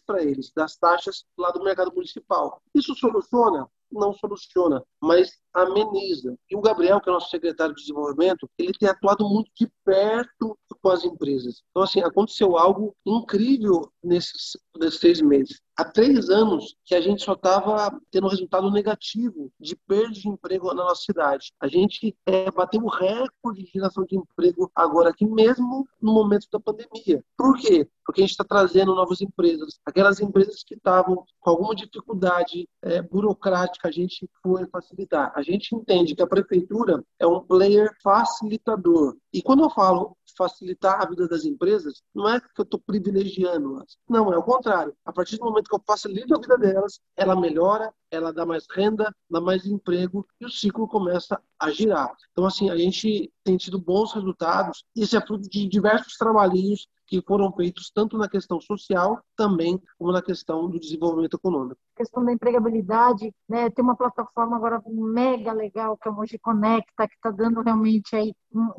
[0.00, 2.62] para eles, das taxas lá do mercado municipal.
[2.74, 3.68] Isso soluciona?
[3.94, 6.36] não soluciona, mas ameniza.
[6.50, 10.58] E o Gabriel, que é nosso secretário de desenvolvimento, ele tem atuado muito de perto
[10.84, 11.62] com as empresas.
[11.70, 15.58] Então, assim, aconteceu algo incrível nesses, nesses seis meses.
[15.76, 20.68] Há três anos que a gente só estava tendo resultado negativo de perda de emprego
[20.68, 21.52] na nossa cidade.
[21.58, 26.46] A gente é, bateu o recorde de geração de emprego agora aqui, mesmo no momento
[26.52, 27.24] da pandemia.
[27.36, 27.88] Por quê?
[28.04, 29.80] Porque a gente está trazendo novas empresas.
[29.84, 35.32] Aquelas empresas que estavam com alguma dificuldade é, burocrática, a gente foi facilitar.
[35.34, 39.16] A gente entende que a prefeitura é um player facilitador.
[39.32, 43.96] E quando eu falo facilitar a vida das empresas, não é que eu estou privilegiando-as.
[44.08, 44.94] Não, é o contrário.
[45.04, 48.66] A partir do momento que eu facilito a vida delas, ela melhora, ela dá mais
[48.70, 52.12] renda, dá mais emprego e o ciclo começa a girar.
[52.32, 54.84] Então, assim, a gente tem tido bons resultados.
[54.94, 60.12] Isso é fruto de diversos trabalhinhos que foram feitos tanto na questão social também como
[60.12, 61.78] na questão do desenvolvimento econômico.
[61.94, 66.38] A questão da empregabilidade, né, tem uma plataforma agora mega legal que é o Moji
[66.38, 68.34] Conecta, que está dando realmente aí,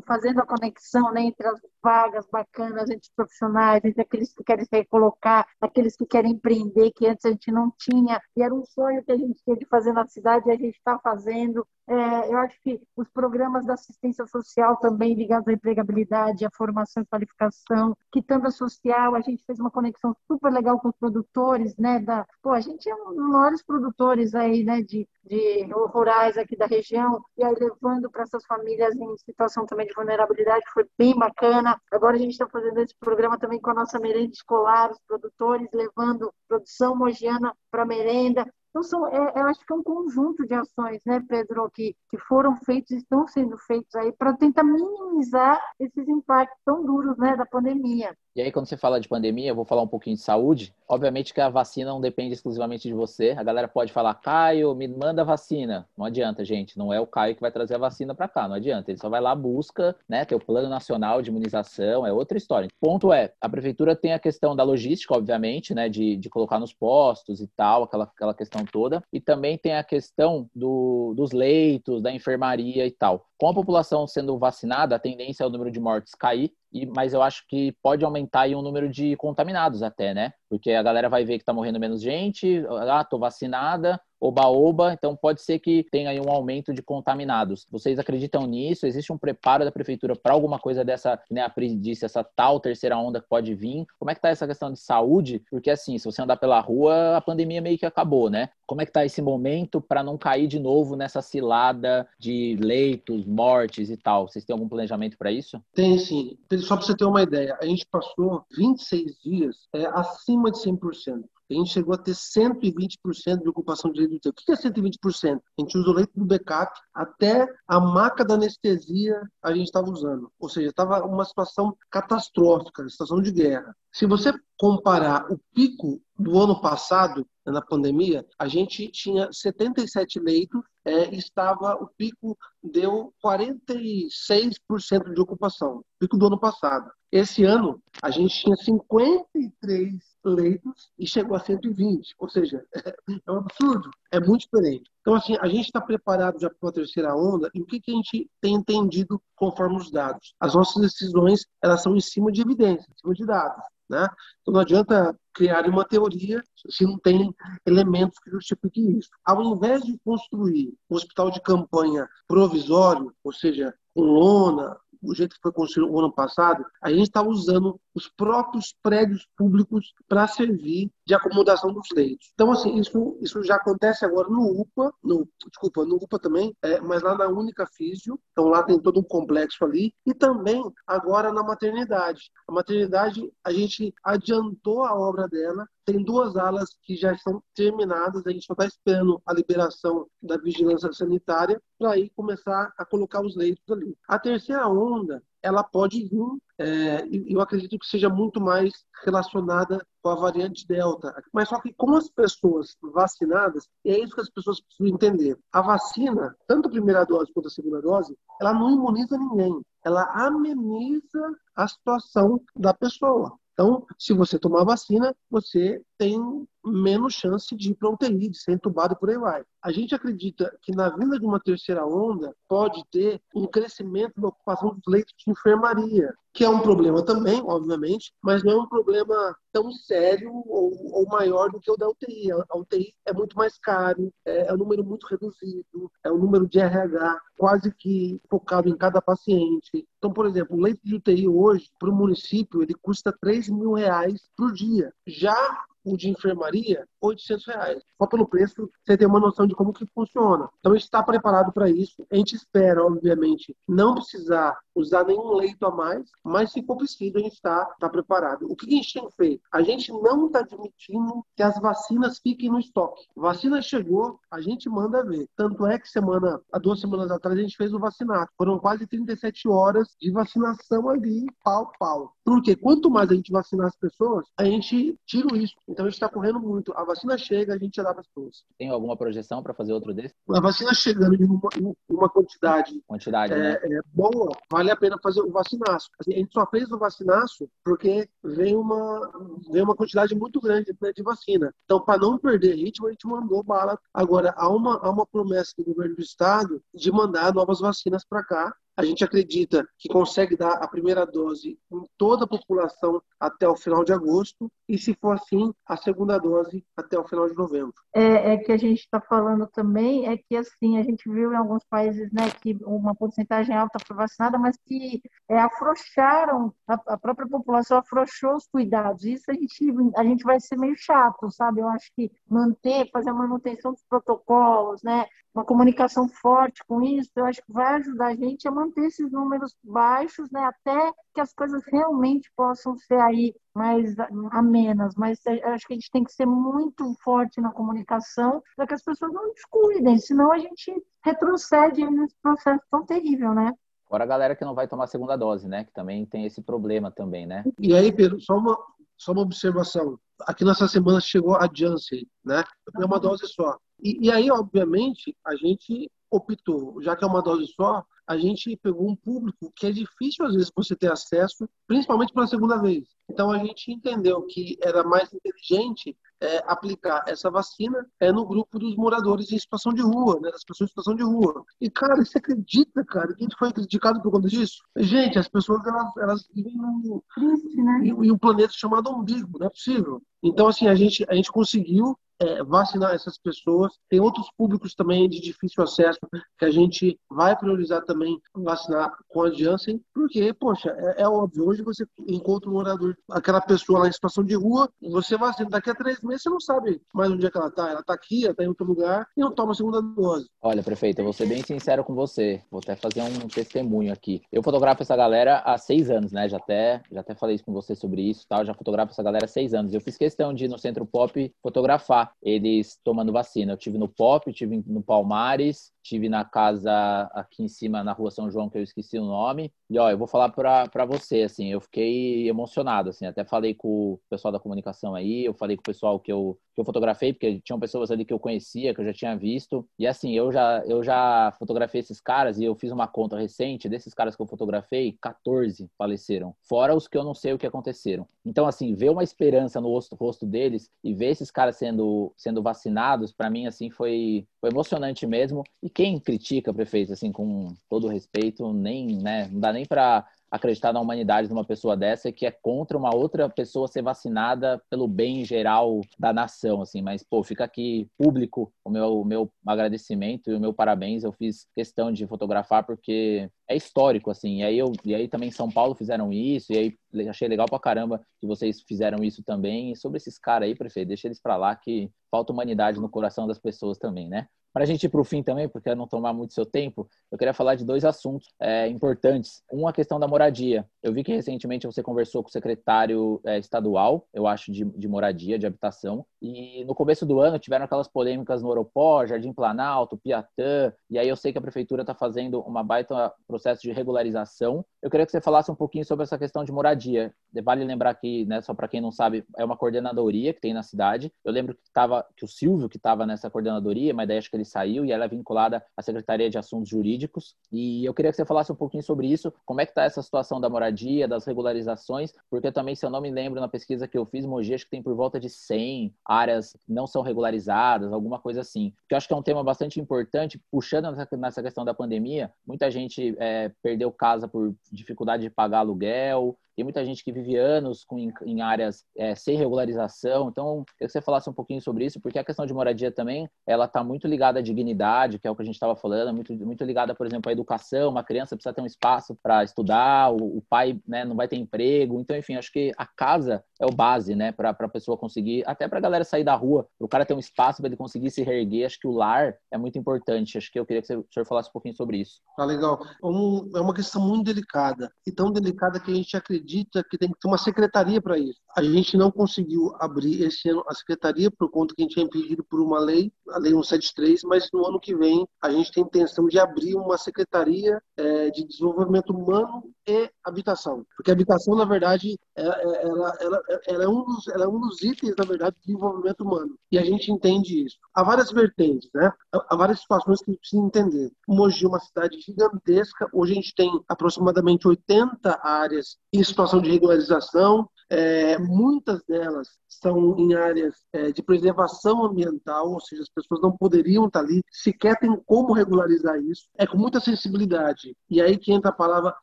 [0.05, 4.65] fazendo a conexão né, entre as vagas bacanas, entre os profissionais, entre aqueles que querem
[4.65, 8.65] se recolocar, aqueles que querem empreender, que antes a gente não tinha, e era um
[8.65, 11.65] sonho que a gente tinha de fazer na cidade a gente está fazendo.
[11.87, 17.03] É, eu acho que os programas da assistência social também ligados à empregabilidade, à formação
[17.03, 21.99] e qualificação, quitanda social, a gente fez uma conexão super legal com os produtores, né?
[21.99, 26.55] Da, pô, a gente é um dos maiores produtores aí, né, de, de rurais aqui
[26.55, 31.15] da região, e aí levando para essas famílias em situação também de vulnerabilidade, foi bem
[31.15, 31.79] bacana.
[31.91, 35.69] Agora a gente está fazendo esse programa também com a nossa merenda escolar, os produtores
[35.71, 38.51] levando produção mogiana para merenda.
[38.75, 42.17] Então, são, é, eu acho que é um conjunto de ações, né, Pedro, que, que
[42.17, 47.37] foram feitos e estão sendo feitos aí para tentar minimizar esses impactos tão duros né,
[47.37, 48.13] da pandemia.
[48.35, 50.73] E aí, quando você fala de pandemia, eu vou falar um pouquinho de saúde.
[50.89, 53.31] Obviamente que a vacina não depende exclusivamente de você.
[53.31, 55.87] A galera pode falar, Caio, me manda a vacina.
[55.97, 56.77] Não adianta, gente.
[56.77, 58.45] Não é o Caio que vai trazer a vacina para cá.
[58.45, 58.91] Não adianta.
[58.91, 60.25] Ele só vai lá, busca, né?
[60.25, 62.67] Tem o plano nacional de imunização, é outra história.
[62.77, 65.87] Ponto é, a prefeitura tem a questão da logística, obviamente, né?
[65.87, 69.01] De, de colocar nos postos e tal, aquela, aquela questão toda.
[69.13, 73.25] E também tem a questão do, dos leitos, da enfermaria e tal.
[73.37, 77.13] Com a população sendo vacinada, a tendência é o número de mortes cair, e, mas
[77.13, 80.31] eu acho que pode aumentar aí o número de contaminados até, né?
[80.55, 85.15] Porque a galera vai ver que tá morrendo menos gente, ah, tô vacinada, oba-oba, então
[85.15, 87.65] pode ser que tenha aí um aumento de contaminados.
[87.69, 88.85] Vocês acreditam nisso?
[88.85, 92.97] Existe um preparo da prefeitura para alguma coisa dessa, né, a disse, essa tal terceira
[92.97, 93.85] onda que pode vir?
[93.99, 95.43] Como é que tá essa questão de saúde?
[95.49, 98.49] Porque assim, se você andar pela rua, a pandemia meio que acabou, né?
[98.65, 103.25] Como é que tá esse momento para não cair de novo nessa cilada de leitos,
[103.25, 104.27] mortes e tal?
[104.27, 105.61] Vocês têm algum planejamento para isso?
[105.73, 106.37] Tem sim.
[106.59, 111.23] Só para você ter uma ideia, a gente passou 26 dias é, acima de 100%
[111.49, 114.29] a gente chegou a ter 120% de ocupação de leito de UTI.
[114.29, 115.37] O que é 120%?
[115.37, 119.89] A gente usa o leito do backup, até a maca da anestesia a gente estava
[119.89, 120.31] usando.
[120.39, 123.75] Ou seja, estava uma situação catastrófica, situação de guerra.
[123.93, 130.61] Se você comparar o pico do ano passado, na pandemia, a gente tinha 77 leitos,
[130.83, 136.89] é, estava o pico deu 46% de ocupação, pico do ano passado.
[137.15, 139.93] Esse ano a gente tinha 53
[140.25, 144.91] leitos e chegou a 120, ou seja, é um absurdo, é muito diferente.
[144.99, 147.89] Então, assim, a gente está preparado já para uma terceira onda e o que, que
[147.89, 150.35] a gente tem entendido conforme os dados?
[150.41, 153.63] As nossas decisões, elas são em cima de evidência, em cima de dados.
[153.89, 154.05] Né?
[154.41, 157.33] Então não adianta criar uma teoria se não tem
[157.65, 159.09] elementos que justifiquem isso.
[159.23, 164.75] Ao invés de construir um hospital de campanha provisório, ou seja, com lona,
[165.05, 169.27] o jeito que foi construído o ano passado, a gente está usando os próprios prédios
[169.37, 172.31] públicos para servir de acomodação dos leitos.
[172.33, 176.79] Então, assim, isso, isso já acontece agora no UPA, no, desculpa, no UPA também, é,
[176.81, 181.31] mas lá na Única Físio, então lá tem todo um complexo ali, e também agora
[181.31, 182.31] na maternidade.
[182.47, 188.25] A maternidade, a gente adiantou a obra dela, tem duas alas que já estão terminadas,
[188.25, 193.21] a gente só está esperando a liberação da vigilância sanitária para aí começar a colocar
[193.21, 193.95] os leitos ali.
[194.07, 198.71] A terceira onda ela pode vir, é, e eu acredito que seja muito mais
[199.03, 201.13] relacionada com a variante Delta.
[201.31, 205.37] Mas só que com as pessoas vacinadas, é isso que as pessoas precisam entender.
[205.53, 209.61] A vacina, tanto a primeira dose quanto a segunda dose, ela não imuniza ninguém.
[209.85, 213.37] Ela ameniza a situação da pessoa.
[213.53, 218.53] Então, se você tomar vacina, você tem menos chance de ir para UTI, de ser
[218.53, 219.43] entubado por aí vai.
[219.61, 224.29] A gente acredita que na vinda de uma terceira onda pode ter um crescimento da
[224.29, 228.67] ocupação dos leitos de enfermaria, que é um problema também, obviamente, mas não é um
[228.67, 232.31] problema tão sério ou, ou maior do que o da UTI.
[232.31, 236.47] A UTI é muito mais caro, é, é um número muito reduzido, é um número
[236.47, 239.87] de RH quase que focado em cada paciente.
[239.97, 243.73] Então, por exemplo, o leito de UTI hoje, para o município, ele custa 3 mil
[243.73, 244.91] reais por dia.
[245.07, 247.83] Já o de enfermaria, 800 reais.
[247.97, 250.49] Só pelo preço, você tem uma noção de como que funciona.
[250.59, 252.05] Então, a gente está preparado para isso.
[252.11, 257.17] A gente espera, obviamente, não precisar usar nenhum leito a mais, mas se for preciso,
[257.17, 258.45] a gente está tá preparado.
[258.49, 259.41] O que a gente tem feito?
[259.51, 263.05] A gente não está admitindo que as vacinas fiquem no estoque.
[263.15, 265.27] Vacina chegou, a gente manda ver.
[265.35, 268.31] Tanto é que semana, há duas semanas atrás, a gente fez o vacinato.
[268.37, 272.13] Foram quase 37 horas de vacinação ali, pau, pau.
[272.23, 275.61] Porque quanto mais a gente vacinar as pessoas, a gente tira o risco.
[275.67, 276.73] Então a gente está correndo muito.
[276.75, 278.43] A vacina chega, a gente dá para as pessoas.
[278.57, 280.15] Tem alguma projeção para fazer outro desse?
[280.29, 283.59] A vacina chegando em uma, em uma quantidade, quantidade é, né?
[283.61, 285.89] é, boa, vale a pena fazer o vacinaço.
[285.99, 289.11] Assim, a gente só fez o vacinaço porque vem uma,
[289.51, 291.53] vem uma quantidade muito grande né, de vacina.
[291.65, 293.79] Então, para não perder ritmo, a gente mandou bala.
[293.93, 298.23] Agora, há uma, há uma promessa do governo do estado de mandar novas vacinas para
[298.23, 303.47] cá a gente acredita que consegue dar a primeira dose em toda a população até
[303.47, 307.35] o final de agosto e, se for assim, a segunda dose até o final de
[307.35, 307.73] novembro.
[307.93, 311.35] É, é que a gente está falando também é que assim a gente viu em
[311.35, 316.97] alguns países, né, que uma porcentagem alta foi vacinada, mas que é, afrouxaram a, a,
[316.97, 319.05] própria população afrouxou os cuidados.
[319.05, 321.61] Isso a gente a gente vai ser meio chato, sabe?
[321.61, 325.05] Eu acho que manter, fazer a manutenção dos protocolos, né,
[325.35, 329.11] uma comunicação forte com isso, eu acho que vai ajudar a gente a manter esses
[329.11, 333.93] números baixos, né, até que as coisas realmente possam ser aí mais
[334.31, 334.95] amenas.
[334.95, 338.73] Mas eu acho que a gente tem que ser muito forte na comunicação para que
[338.73, 343.51] as pessoas não descuidem, senão a gente retrocede nesse processo tão terrível, né?
[343.87, 345.65] Fora a galera que não vai tomar a segunda dose, né?
[345.65, 347.43] Que também tem esse problema também, né?
[347.59, 348.57] E aí, Pedro, só uma,
[348.97, 349.99] só uma observação.
[350.21, 352.43] Aqui nessa semana chegou a Janssen, né?
[352.81, 353.57] É uma dose só.
[353.81, 358.55] E, e aí, obviamente, a gente optou, já que é uma dose só, a gente
[358.57, 362.87] pegou um público que é difícil às vezes você ter acesso, principalmente pela segunda vez.
[363.09, 368.57] Então a gente entendeu que era mais inteligente é, aplicar essa vacina é no grupo
[368.57, 371.43] dos moradores em situação de rua, né, das pessoas em situação de rua.
[371.59, 374.63] E cara, você acredita, cara, que a gente foi criticado por conta disso?
[374.77, 377.79] Gente, as pessoas elas, elas vivem num, né?
[377.83, 380.01] em, em um planeta chamado umbigo, não é possível.
[380.23, 383.73] Então assim a gente a gente conseguiu é, vacinar essas pessoas.
[383.89, 385.99] Tem outros públicos também de difícil acesso
[386.37, 391.47] que a gente vai priorizar também vacinar com a Janssen, porque, poxa, é, é, óbvio,
[391.47, 395.69] hoje você encontra um morador, aquela pessoa lá em situação de rua, você vacina, daqui
[395.69, 397.69] a três meses você não sabe mais onde é que ela está.
[397.69, 400.27] Ela está aqui, ela está em outro lugar e não toma a segunda dose.
[400.41, 404.21] Olha, prefeito, eu vou ser bem sincero com você, vou até fazer um testemunho aqui.
[404.31, 406.27] Eu fotografo essa galera há seis anos, né?
[406.29, 408.45] Já até, já até falei com você sobre isso, tal.
[408.45, 409.73] já fotografo essa galera há seis anos.
[409.73, 413.53] Eu fiz questão de ir no Centro Pop fotografar eles tomando vacina.
[413.53, 416.71] Eu tive no Pop, tive no Palmares, tive na casa
[417.13, 419.53] aqui em cima, na rua São João, que eu esqueci o nome.
[419.69, 423.93] E ó, eu vou falar para você, assim, eu fiquei emocionado, assim, até falei com
[423.93, 427.13] o pessoal da comunicação aí, eu falei com o pessoal que eu, que eu fotografei,
[427.13, 429.67] porque tinham pessoas ali que eu conhecia, que eu já tinha visto.
[429.77, 433.69] E assim, eu já, eu já fotografei esses caras e eu fiz uma conta recente,
[433.69, 437.45] desses caras que eu fotografei, 14 faleceram, fora os que eu não sei o que
[437.45, 438.07] aconteceram.
[438.25, 442.41] Então, assim, ver uma esperança no rosto, rosto deles e ver esses caras sendo, sendo
[442.41, 445.43] vacinados, para mim, assim, foi, foi emocionante mesmo.
[445.61, 450.71] E quem critica, prefeito, assim, com todo respeito, nem, né, não dá nem para acreditar
[450.71, 454.87] na humanidade de uma pessoa dessa que é contra uma outra pessoa ser vacinada pelo
[454.87, 456.81] bem geral da nação, assim.
[456.81, 461.03] Mas, pô, fica aqui público o meu, o meu agradecimento e o meu parabéns.
[461.03, 464.39] Eu fiz questão de fotografar porque é histórico, assim.
[464.39, 467.59] E aí, eu, e aí também São Paulo fizeram isso, e aí achei legal pra
[467.59, 469.71] caramba que vocês fizeram isso também.
[469.71, 473.27] E sobre esses caras aí, prefeito, deixa eles pra lá que falta humanidade no coração
[473.27, 474.27] das pessoas também, né?
[474.55, 477.17] Para a gente ir para o fim também, porque não tomar muito seu tempo, eu
[477.17, 479.43] queria falar de dois assuntos é, importantes.
[479.51, 480.65] Um, a questão da moradia.
[480.81, 484.87] Eu vi que recentemente você conversou com o secretário é, estadual, eu acho, de, de
[484.87, 489.97] moradia, de habitação, e no começo do ano tiveram aquelas polêmicas no Aeroporto, Jardim Planalto,
[489.97, 494.65] Piatã, e aí eu sei que a prefeitura está fazendo uma baita processo de regularização.
[494.81, 497.13] Eu queria que você falasse um pouquinho sobre essa questão de moradia.
[497.43, 500.63] Vale lembrar que, né, só para quem não sabe, é uma coordenadoria que tem na
[500.63, 501.11] cidade.
[501.25, 504.37] Eu lembro que, tava, que o Silvio, que estava nessa coordenadoria, mas daí acho que
[504.37, 507.35] ele saiu e ela é vinculada à Secretaria de Assuntos Jurídicos.
[507.51, 510.01] E eu queria que você falasse um pouquinho sobre isso, como é que está essa
[510.01, 513.97] situação da moradia, das regularizações, porque também, se eu não me lembro, na pesquisa que
[513.97, 517.91] eu fiz, Mogi, acho que tem por volta de 100 áreas que não são regularizadas,
[517.91, 518.73] alguma coisa assim.
[518.87, 522.69] Que eu acho que é um tema bastante importante, puxando nessa questão da pandemia, muita
[522.69, 527.83] gente é, perdeu casa por dificuldade de pagar aluguel, tem muita gente que vive anos
[527.83, 530.29] com, em, áreas é, sem regularização.
[530.29, 533.29] Então, queria que você falasse um pouquinho sobre isso, porque a questão de moradia também,
[533.45, 536.33] ela está muito ligada à dignidade, que é o que a gente estava falando, muito,
[536.33, 537.89] muito ligada, por exemplo, à educação.
[537.89, 541.35] Uma criança precisa ter um espaço para estudar, o, o pai né, não vai ter
[541.35, 541.99] emprego.
[541.99, 545.67] Então, enfim, acho que a casa é o base, né, para a pessoa conseguir, até
[545.67, 548.23] para a galera sair da rua, o cara ter um espaço para ele conseguir se
[548.23, 548.65] reerguer.
[548.65, 550.37] Acho que o lar é muito importante.
[550.37, 552.21] Acho que eu queria que o senhor falasse um pouquinho sobre isso.
[552.37, 552.79] Tá legal.
[553.03, 556.97] Um, é uma questão muito delicada, e tão delicada que a gente acredita acredita que
[556.97, 558.39] tem que ter uma secretaria para isso.
[558.55, 562.03] A gente não conseguiu abrir esse ano a secretaria por conta que a gente é
[562.03, 565.83] impedido por uma lei, a Lei 173, mas no ano que vem a gente tem
[565.83, 570.85] intenção de abrir uma secretaria é, de desenvolvimento humano e habitação.
[570.95, 574.47] Porque a habitação, na verdade, é, é, ela, ela, ela, é um dos, ela é
[574.47, 576.57] um dos itens, na verdade, de desenvolvimento humano.
[576.71, 577.77] E a gente entende isso.
[577.93, 579.11] Há várias vertentes, né?
[579.31, 581.11] Há várias situações que a gente precisa entender.
[581.27, 583.09] Mogi é uma cidade gigantesca.
[583.13, 585.97] Hoje a gente tem aproximadamente 80 áreas
[586.35, 587.67] situação de regularização.
[587.89, 593.55] É, muitas delas são em áreas é, de preservação ambiental, ou seja, as pessoas não
[593.55, 596.47] poderiam estar ali, sequer tem como regularizar isso.
[596.57, 597.95] É com muita sensibilidade.
[598.09, 599.15] E aí que entra a palavra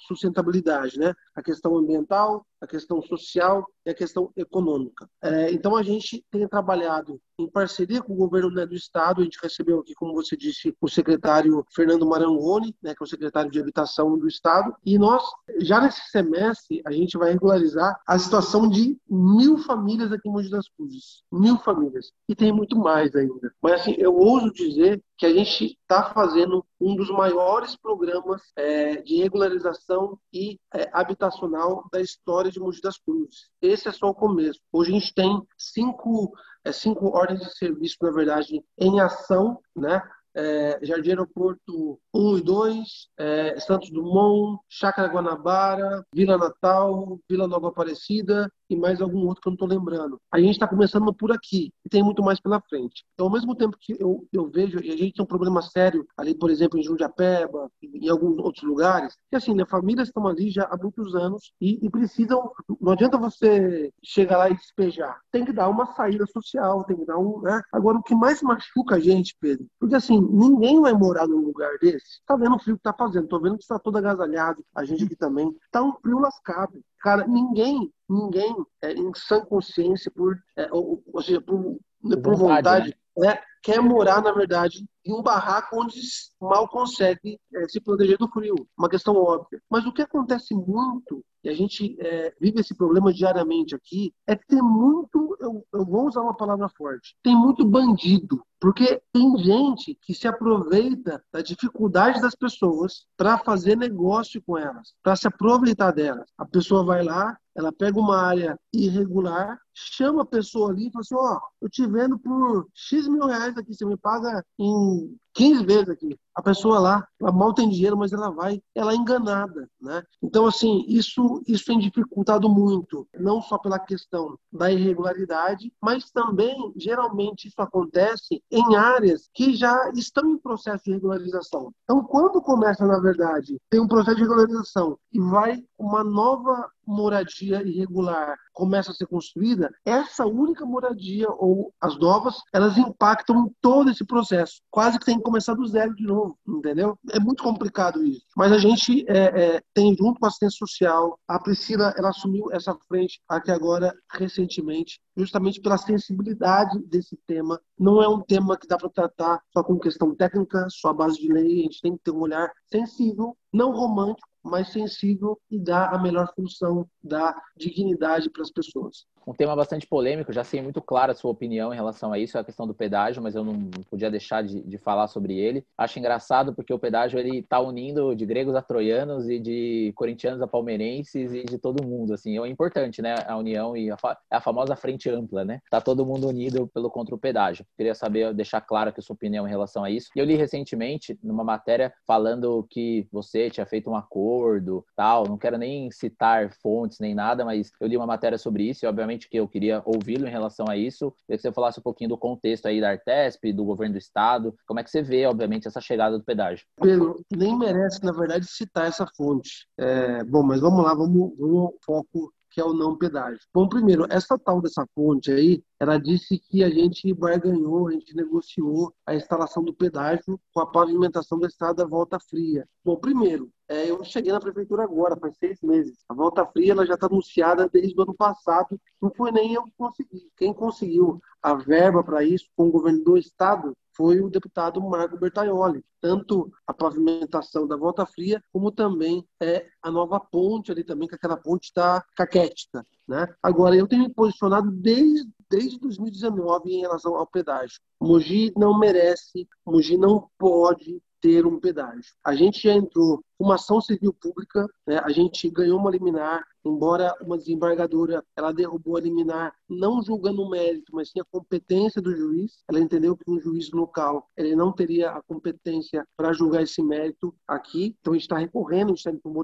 [0.07, 1.13] sustentabilidade, né?
[1.35, 5.09] A questão ambiental, a questão social e a questão econômica.
[5.21, 9.21] É, então, a gente tem trabalhado em parceria com o governo né, do Estado.
[9.21, 13.09] A gente recebeu aqui, como você disse, o secretário Fernando Marangoni, né, que é o
[13.09, 14.73] secretário de Habitação do Estado.
[14.87, 15.25] E nós,
[15.59, 20.49] já nesse semestre, a gente vai regularizar a situação de mil famílias aqui em Mogi
[20.49, 21.25] das Cruzes.
[21.33, 22.13] Mil famílias.
[22.29, 23.53] E tem muito mais ainda.
[23.61, 28.97] Mas, assim, eu ouso dizer que a gente está fazendo um dos maiores programas é,
[29.03, 33.49] de regularização e é, habitacional da história de Mogi das Cruzes.
[33.61, 34.59] Esse é só o começo.
[34.73, 36.33] Hoje a gente tem cinco,
[36.65, 40.03] é, cinco ordens de serviço, na verdade, em ação, né?
[40.35, 42.89] É, Jardim Aeroporto 1 e 2,
[43.19, 49.49] é, Santos Dumont, Chácara Guanabara, Vila Natal, Vila Nova Aparecida, e mais algum outro que
[49.49, 50.21] eu não estou lembrando.
[50.31, 53.05] A gente está começando por aqui e tem muito mais pela frente.
[53.15, 56.07] Então, ao mesmo tempo que eu, eu vejo, e a gente tem um problema sério
[56.17, 60.51] ali, por exemplo, em Jundiapeba, em alguns outros lugares, que assim, né, famílias estão ali
[60.51, 62.51] já há muitos anos e, e precisam.
[62.81, 65.21] Não adianta você chegar lá e despejar.
[65.31, 67.41] Tem que dar uma saída social, tem que dar um.
[67.43, 67.61] Né?
[67.73, 71.79] Agora, o que mais machuca a gente, Pedro, porque assim, ninguém vai morar num lugar
[71.79, 72.02] desse.
[72.27, 75.05] Tá vendo o frio que tá fazendo, tô vendo que está todo agasalhado, a gente
[75.05, 75.55] aqui também.
[75.71, 76.83] Tá um frio lascado.
[77.01, 81.79] Cara, ninguém, ninguém é, em sã consciência, por, é, ou, ou, seja, por,
[82.23, 83.29] por vontade, né?
[83.29, 86.01] É, quer morar, na verdade, em um barraco onde
[86.41, 88.55] mal consegue é, se proteger do frio.
[88.77, 89.61] Uma questão óbvia.
[89.71, 94.35] Mas o que acontece muito, e a gente é, vive esse problema diariamente aqui, é
[94.35, 98.43] que tem muito, eu, eu vou usar uma palavra forte, tem muito bandido.
[98.61, 104.95] Porque tem gente que se aproveita da dificuldade das pessoas para fazer negócio com elas,
[105.03, 106.31] para se aproveitar delas.
[106.39, 111.03] A pessoa vai lá, ela pega uma área irregular, chama a pessoa ali e fala
[111.03, 115.19] assim: Ó, oh, eu te vendo por X mil reais aqui, você me paga em
[115.35, 116.19] 15 vezes aqui.
[116.35, 120.03] A pessoa lá, ela mal tem dinheiro, mas ela vai, ela é enganada, né?
[120.23, 126.73] Então, assim, isso, isso tem dificultado muito, não só pela questão da irregularidade, mas também,
[126.77, 131.71] geralmente, isso acontece em áreas que já estão em processo de regularização.
[131.85, 137.63] Então, quando começa, na verdade, tem um processo de regularização e vai uma nova moradia
[137.63, 144.05] irregular começa a ser construída, essa única moradia ou as novas, elas impactam todo esse
[144.05, 144.61] processo.
[144.71, 146.99] Quase que tem que começar do zero de novo, entendeu?
[147.11, 148.27] É muito complicado isso.
[148.37, 152.51] Mas a gente é, é, tem junto com a assistência social, a Priscila, ela assumiu
[152.53, 157.61] essa frente aqui agora recentemente, justamente pela sensibilidade desse tema.
[157.79, 161.21] Não é um tema que dá para tratar só com questão técnica, só a base
[161.21, 161.61] de lei.
[161.61, 165.99] A gente tem que ter um olhar sensível, não romântico, mais sensível e dar a
[166.03, 169.07] melhor função da dignidade para as pessoas.
[169.27, 172.39] Um tema bastante polêmico, já sei muito claro a sua opinião em relação a isso,
[172.39, 175.65] a questão do pedágio, mas eu não podia deixar de, de falar sobre ele.
[175.77, 180.43] Acho engraçado porque o pedágio ele está unindo de gregos a troianos e de corintianos
[180.43, 183.97] a palmeirenses e de todo mundo, assim, é importante, né, a união e a,
[184.31, 185.61] a famosa frente ampla, né?
[185.71, 187.65] Tá todo mundo unido pelo contra o pedágio.
[187.77, 190.11] Queria saber, deixar claro aqui a sua opinião em relação a isso.
[190.17, 195.39] E eu li recentemente numa matéria falando que você tinha feito um acordo, tal, não
[195.39, 199.12] quero nem citar fontes nem nada, mas eu li uma matéria sobre isso e obviamente
[199.19, 201.13] que eu queria ouvi-lo em relação a isso.
[201.27, 204.55] Queria que você falasse um pouquinho do contexto aí da Artesp, do governo do estado,
[204.67, 206.67] como é que você vê, obviamente, essa chegada do pedágio.
[206.81, 209.67] Pedro, nem merece, na verdade, citar essa fonte.
[209.79, 213.41] É, bom, mas vamos lá, vamos, vamos foco que é o não pedágio.
[213.53, 218.15] Bom, primeiro, essa tal dessa ponte aí, ela disse que a gente barganhou, a gente
[218.15, 222.69] negociou a instalação do pedágio com a pavimentação da estrada Volta Fria.
[222.85, 226.05] Bom, primeiro, é, eu cheguei na prefeitura agora, faz seis meses.
[226.09, 228.81] A Volta Fria ela já está anunciada desde o ano passado.
[229.01, 230.31] Não foi nem eu que consegui.
[230.37, 235.19] Quem conseguiu a verba para isso com o governo do estado foi o deputado Marco
[235.19, 235.85] Bertaioli.
[236.01, 241.15] Tanto a pavimentação da Volta Fria, como também é a nova ponte ali também, que
[241.15, 242.87] aquela ponte está caquética.
[243.07, 243.27] Né?
[243.43, 247.79] Agora, eu tenho me posicionado desde, desde 2019 em relação ao pedágio.
[248.01, 252.15] Mogi não merece, Mogi não pode ter um pedágio.
[252.25, 254.99] A gente já entrou uma ação civil pública, né?
[255.05, 260.51] a gente ganhou uma liminar embora uma desembargadora ela derrubou a liminar não julgando o
[260.51, 264.73] mérito, mas sim a competência do juiz, ela entendeu que um juiz local ele não
[264.73, 268.99] teria a competência para julgar esse mérito aqui, então a gente está recorrendo, a gente
[268.99, 269.43] está indo para uma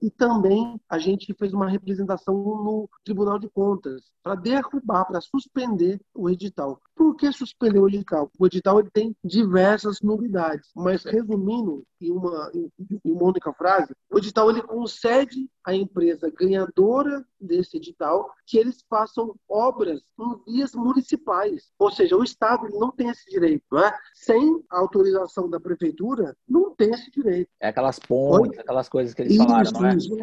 [0.00, 6.00] e também a gente fez uma representação no Tribunal de Contas para derrubar, para suspender
[6.14, 6.80] o edital.
[6.94, 8.30] Por que suspender o edital?
[8.38, 14.18] O edital ele tem diversas novidades, mas resumindo em uma, em uma única frase, o
[14.18, 21.70] edital ele concede à empresa ganhadora desse edital que eles façam obras em vias municipais.
[21.78, 23.62] Ou seja, o Estado não tem esse direito.
[23.70, 23.96] Não é?
[24.12, 27.48] Sem a autorização da prefeitura, não tem esse direito.
[27.60, 28.58] É aquelas pontes, Oi?
[28.58, 29.94] aquelas coisas que eles isso, falaram, não é?
[29.94, 30.16] Isso.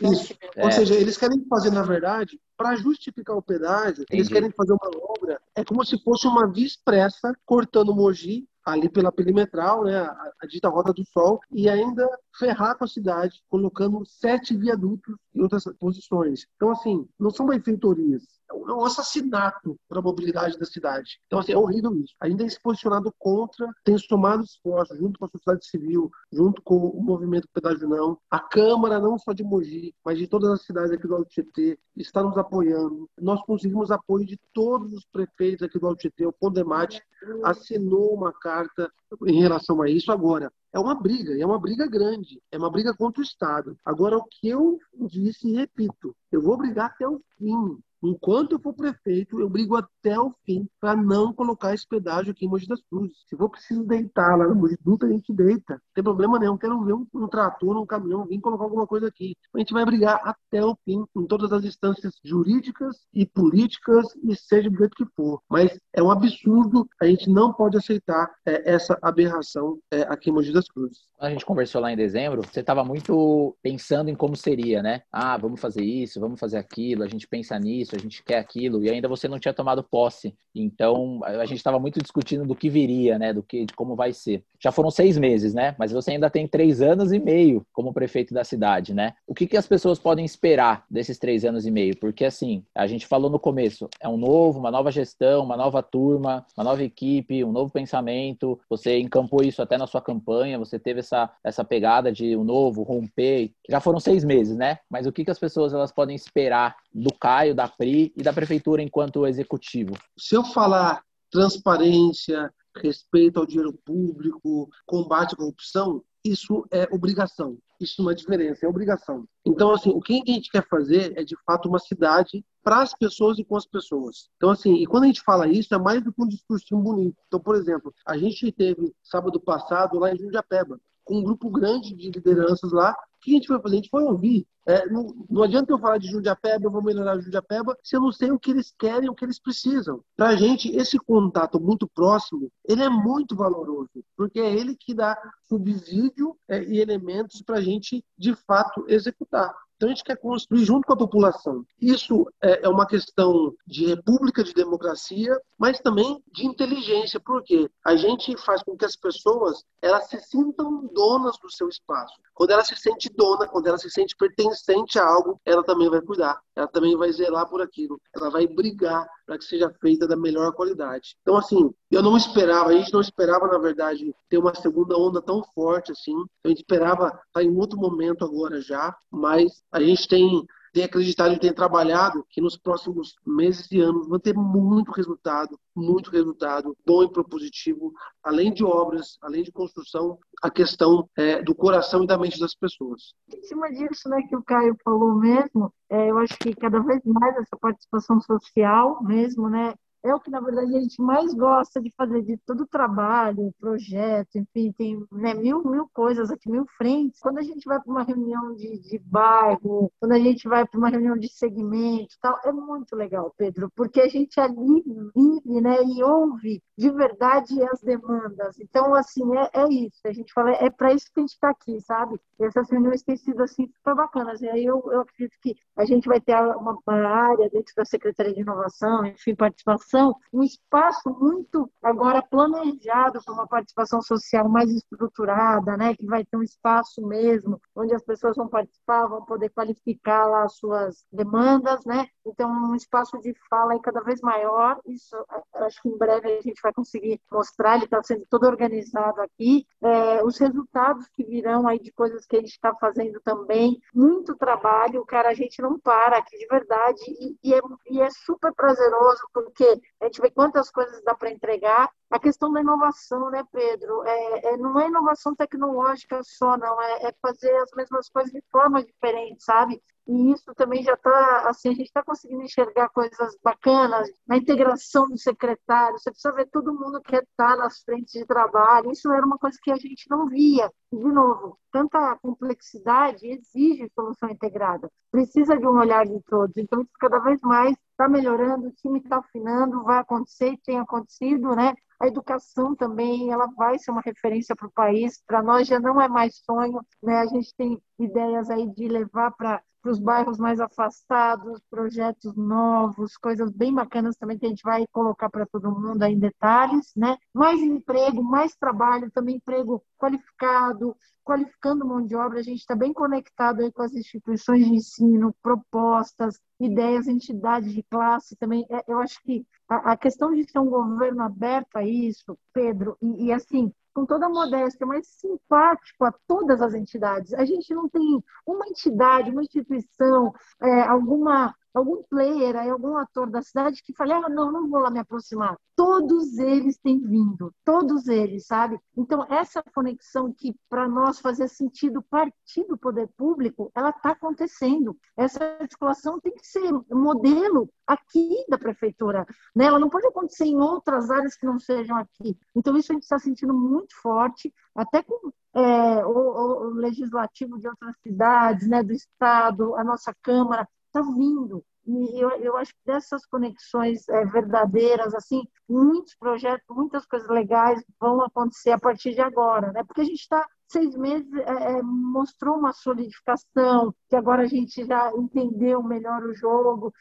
[0.00, 0.34] isso.
[0.54, 0.64] É.
[0.64, 4.20] Ou seja, eles querem fazer, na verdade, para justificar o pedágio, Entendi.
[4.20, 8.88] eles querem fazer uma obra, é como se fosse uma via expressa cortando Mogi ali
[8.88, 12.04] pela perimetral, né, a, a dita Rota do Sol, e ainda
[12.36, 16.46] ferrar com a cidade, colocando sete viadutos em outras posições.
[16.56, 21.18] Então, assim, não são benfeitorias, é um assassinato para a mobilidade da cidade.
[21.26, 22.14] Então, assim, é horrível isso.
[22.20, 26.76] Ainda tem se posicionado contra, tem somado esforços junto com a sociedade civil, junto com
[26.76, 28.18] o movimento Pedágio Não.
[28.30, 31.78] A Câmara, não só de Mogi, mas de todas as cidades aqui do Alto Tietê,
[31.96, 33.08] está nos apoiando.
[33.20, 36.26] Nós conseguimos apoio de todos os prefeitos aqui do Alto Tietê.
[36.26, 37.02] O Pondemate
[37.42, 38.90] assinou uma carta
[39.26, 40.12] em relação a isso.
[40.12, 43.76] Agora, é uma briga, é uma briga grande, é uma briga contra o Estado.
[43.84, 44.78] Agora, o que eu
[45.08, 47.78] disse e repito, eu vou brigar até o fim.
[48.06, 49.76] Enquanto eu for prefeito, eu brigo
[50.06, 53.16] até o fim para não colocar esse pedágio aqui em Mogi das Cruzes.
[53.28, 55.74] Se for preciso deitar lá no Mogi Dutra, a gente deita.
[55.74, 56.56] Não tem problema nenhum.
[56.56, 59.34] Quero ver um, um trator, um caminhão vir colocar alguma coisa aqui.
[59.54, 64.36] A gente vai brigar até o fim em todas as instâncias jurídicas e políticas e
[64.36, 65.40] seja do jeito que for.
[65.50, 66.88] Mas é um absurdo.
[67.00, 70.98] A gente não pode aceitar é, essa aberração é, aqui em Mogi das Cruzes.
[71.18, 72.42] A gente conversou lá em dezembro.
[72.42, 75.02] Você estava muito pensando em como seria, né?
[75.10, 77.02] Ah, vamos fazer isso, vamos fazer aquilo.
[77.02, 80.34] A gente pensa nisso a gente quer aquilo, e ainda você não tinha tomado posse.
[80.54, 84.12] Então, a gente estava muito discutindo do que viria, né, do que, de como vai
[84.12, 84.42] ser.
[84.58, 88.32] Já foram seis meses, né, mas você ainda tem três anos e meio como prefeito
[88.32, 89.14] da cidade, né?
[89.26, 91.96] O que, que as pessoas podem esperar desses três anos e meio?
[91.98, 95.82] Porque, assim, a gente falou no começo, é um novo, uma nova gestão, uma nova
[95.82, 98.58] turma, uma nova equipe, um novo pensamento.
[98.68, 102.82] Você encampou isso até na sua campanha, você teve essa, essa pegada de um novo,
[102.82, 103.50] romper.
[103.68, 104.78] Já foram seis meses, né?
[104.90, 108.32] Mas o que, que as pessoas elas podem esperar do Caio, da Pri e da
[108.32, 109.96] prefeitura enquanto executivo?
[110.18, 117.58] Se eu falar transparência, respeito ao dinheiro público, combate à corrupção, isso é obrigação.
[117.78, 119.26] Isso não é diferença, é obrigação.
[119.44, 122.94] Então, assim, o que a gente quer fazer é, de fato, uma cidade para as
[122.94, 124.28] pessoas e com as pessoas.
[124.36, 127.16] Então, assim, e quando a gente fala isso, é mais do que um discurso bonito.
[127.26, 131.94] Então, por exemplo, a gente teve, sábado passado, lá em Jundiapeba, com um grupo grande
[131.94, 133.74] de lideranças lá, que a gente foi fazer?
[133.74, 134.46] A gente foi ouvir.
[134.68, 138.10] É, não, não, adianta eu falar de Jundiapeba, eu vou melhorar Jundiapeba, se eu não
[138.10, 140.02] sei o que eles querem, o que eles precisam.
[140.16, 144.92] Para a gente, esse contato muito próximo, ele é muito valoroso, porque é ele que
[144.92, 145.16] dá
[145.48, 149.54] subsídio é, e elementos para a gente, de fato, executar.
[149.76, 151.64] Então a gente quer construir junto com a população.
[151.80, 157.94] Isso é, é uma questão de república, de democracia, mas também de inteligência, porque a
[157.94, 162.14] gente faz com que as pessoas elas se sintam donas do seu espaço.
[162.34, 166.00] Quando ela se sente dona, quando ela se sente pertencente a algo, ela também vai
[166.00, 170.16] cuidar, ela também vai zelar por aquilo, ela vai brigar para que seja feita da
[170.16, 171.16] melhor qualidade.
[171.20, 175.20] Então, assim, eu não esperava, a gente não esperava, na verdade, ter uma segunda onda
[175.20, 176.14] tão forte assim.
[176.44, 180.46] A gente esperava estar tá em outro momento agora já, mas a gente tem
[180.76, 185.58] tem acreditado e tem trabalhado que nos próximos meses e anos vão ter muito resultado,
[185.74, 191.54] muito resultado bom e propositivo, além de obras, além de construção, a questão é, do
[191.54, 193.14] coração e da mente das pessoas.
[193.34, 197.00] Em cima disso, né, que o Caio falou mesmo, é, eu acho que cada vez
[197.06, 199.72] mais essa participação social mesmo, né,
[200.06, 203.54] é o que, na verdade, a gente mais gosta de fazer, de todo o trabalho,
[203.58, 207.20] projeto, enfim, tem né, mil, mil coisas aqui, mil frentes.
[207.20, 210.78] Quando a gente vai para uma reunião de, de bairro, quando a gente vai para
[210.78, 214.84] uma reunião de segmento tal, é muito legal, Pedro, porque a gente ali
[215.14, 218.58] vive né, e ouve de verdade as demandas.
[218.60, 220.00] Então, assim, é, é isso.
[220.04, 222.20] A gente fala, é para isso que a gente está aqui, sabe?
[222.38, 224.40] E essas reuniões têm sido, assim, super bacanas.
[224.42, 227.84] E aí eu, eu acredito que a gente vai ter uma, uma área dentro da
[227.84, 229.95] Secretaria de Inovação, enfim, participação
[230.32, 236.36] um espaço muito agora planejado para uma participação social mais estruturada, né, que vai ter
[236.36, 241.84] um espaço mesmo onde as pessoas vão participar, vão poder qualificar lá as suas demandas,
[241.84, 242.06] né?
[242.24, 244.80] Então um espaço de fala aí cada vez maior.
[244.86, 245.16] Isso
[245.54, 247.76] acho que em breve a gente vai conseguir mostrar.
[247.76, 249.66] Ele está sendo todo organizado aqui.
[249.82, 254.36] É, os resultados que virão aí de coisas que a gente está fazendo também, muito
[254.36, 255.30] trabalho, cara.
[255.30, 259.80] A gente não para aqui de verdade e, e, é, e é super prazeroso porque
[260.00, 261.90] a gente vê quantas coisas dá para entregar.
[262.10, 264.04] A questão da inovação, né, Pedro?
[264.04, 266.80] É, é, não é inovação tecnológica só, não.
[266.80, 269.82] É, é fazer as mesmas coisas de forma diferente, sabe?
[270.06, 275.08] E isso também já está, assim, a gente está conseguindo enxergar coisas bacanas na integração
[275.08, 275.98] do secretário.
[275.98, 278.92] Você precisa ver todo mundo que está nas frentes de trabalho.
[278.92, 280.70] Isso era uma coisa que a gente não via.
[280.92, 284.88] De novo, tanta complexidade exige solução integrada.
[285.10, 286.56] Precisa de um olhar de todos.
[286.56, 291.56] Então, isso cada vez mais está melhorando, o time está afinando, vai acontecer tem acontecido,
[291.56, 291.74] né?
[292.00, 295.22] A educação também, ela vai ser uma referência para o país.
[295.26, 297.18] Para nós já não é mais sonho, né?
[297.18, 303.16] A gente tem ideias aí de levar para para os bairros mais afastados, projetos novos,
[303.16, 306.92] coisas bem bacanas também que a gente vai colocar para todo mundo aí em detalhes,
[306.96, 307.16] né?
[307.32, 312.92] Mais emprego, mais trabalho, também emprego qualificado, qualificando mão de obra, a gente está bem
[312.92, 318.66] conectado aí com as instituições de ensino, propostas, ideias, entidades de classe também.
[318.68, 323.26] É, eu acho que a, questão de ser um governo aberto a isso, Pedro, e,
[323.26, 327.32] e assim, com toda a modéstia, mas simpático a todas as entidades.
[327.32, 333.42] A gente não tem uma entidade, uma instituição, é, alguma algum player, algum ator da
[333.42, 335.58] cidade que fale, ah, não, não vou lá me aproximar.
[335.76, 338.80] Todos eles têm vindo, todos eles, sabe?
[338.96, 344.96] Então, essa conexão que para nós fazia sentido partir do poder público, ela está acontecendo.
[345.14, 349.26] Essa articulação tem que ser modelo aqui da prefeitura.
[349.54, 349.66] Né?
[349.66, 352.38] Ela não pode acontecer em outras áreas que não sejam aqui.
[352.54, 357.68] Então, isso a gente está sentindo muito forte, até com é, o, o, legislativo de
[357.68, 360.66] outras cidades, né, do Estado, a nossa Câmara,
[360.98, 361.64] está vindo.
[361.86, 367.82] E eu, eu acho que dessas conexões é, verdadeiras, assim, muitos projetos, muitas coisas legais
[368.00, 369.84] vão acontecer a partir de agora, né?
[369.84, 374.84] Porque a gente está seis meses é, é, mostrou uma solidificação, que agora a gente
[374.84, 376.92] já entendeu melhor o jogo.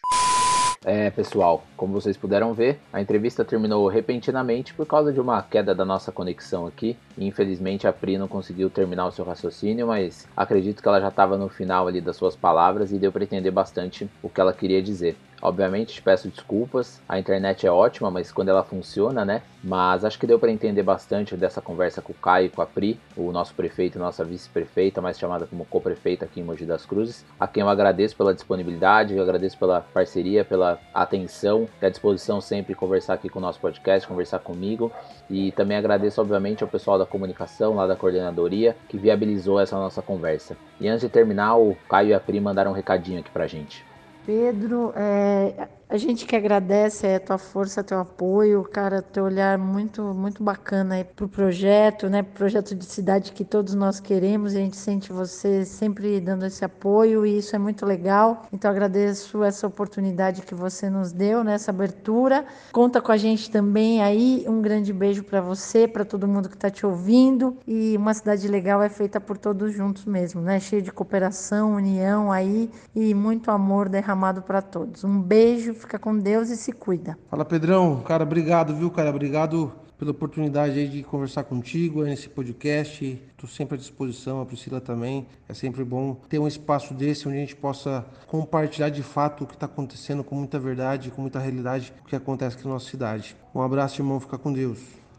[0.87, 5.73] É, pessoal, como vocês puderam ver, a entrevista terminou repentinamente por causa de uma queda
[5.73, 6.95] da nossa conexão aqui.
[7.17, 11.39] Infelizmente a Pri não conseguiu terminar o seu raciocínio, mas acredito que ela já estava
[11.39, 14.79] no final ali das suas palavras e deu para entender bastante o que ela queria
[14.79, 15.17] dizer.
[15.41, 17.01] Obviamente, te peço desculpas.
[17.07, 19.41] A internet é ótima, mas quando ela funciona, né?
[19.63, 22.65] Mas acho que deu para entender bastante dessa conversa com o Caio e com a
[22.65, 27.25] Pri, o nosso prefeito nossa vice-prefeita, mais chamada como co-prefeita aqui em Mogi das Cruzes,
[27.39, 32.39] a quem eu agradeço pela disponibilidade, eu agradeço pela parceria, pela atenção e a disposição
[32.39, 34.91] sempre conversar aqui com o nosso podcast, conversar comigo.
[35.29, 40.01] E também agradeço, obviamente, ao pessoal da comunicação, lá da coordenadoria, que viabilizou essa nossa
[40.01, 40.55] conversa.
[40.79, 43.83] E antes de terminar, o Caio e a Pri mandaram um recadinho aqui pra gente.
[44.25, 50.01] Pedro, é, A gente que agradece a tua força, teu apoio, cara, teu olhar muito,
[50.15, 52.23] muito bacana aí pro projeto, né?
[52.23, 56.65] Projeto de cidade que todos nós queremos e a gente sente você sempre dando esse
[56.65, 58.47] apoio e isso é muito legal.
[58.51, 61.55] Então agradeço essa oportunidade que você nos deu, né?
[61.67, 62.45] abertura.
[62.71, 64.43] Conta com a gente também aí.
[64.47, 67.57] Um grande beijo para você, para todo mundo que está te ouvindo.
[67.67, 70.59] E uma cidade legal é feita por todos juntos mesmo, né?
[70.59, 75.03] Cheio de cooperação, união aí e muito amor derramado para todos.
[75.03, 77.17] Um beijo, fica com Deus e se cuida.
[77.29, 79.09] Fala Pedrão, cara, obrigado, viu, cara?
[79.09, 83.21] Obrigado pela oportunidade aí de conversar contigo nesse podcast.
[83.31, 85.25] Estou sempre à disposição, a Priscila também.
[85.47, 89.47] É sempre bom ter um espaço desse onde a gente possa compartilhar de fato o
[89.47, 92.89] que está acontecendo com muita verdade, com muita realidade, o que acontece aqui na nossa
[92.89, 93.35] cidade.
[93.53, 94.19] Um abraço, irmão.
[94.19, 95.04] Fica com Deus.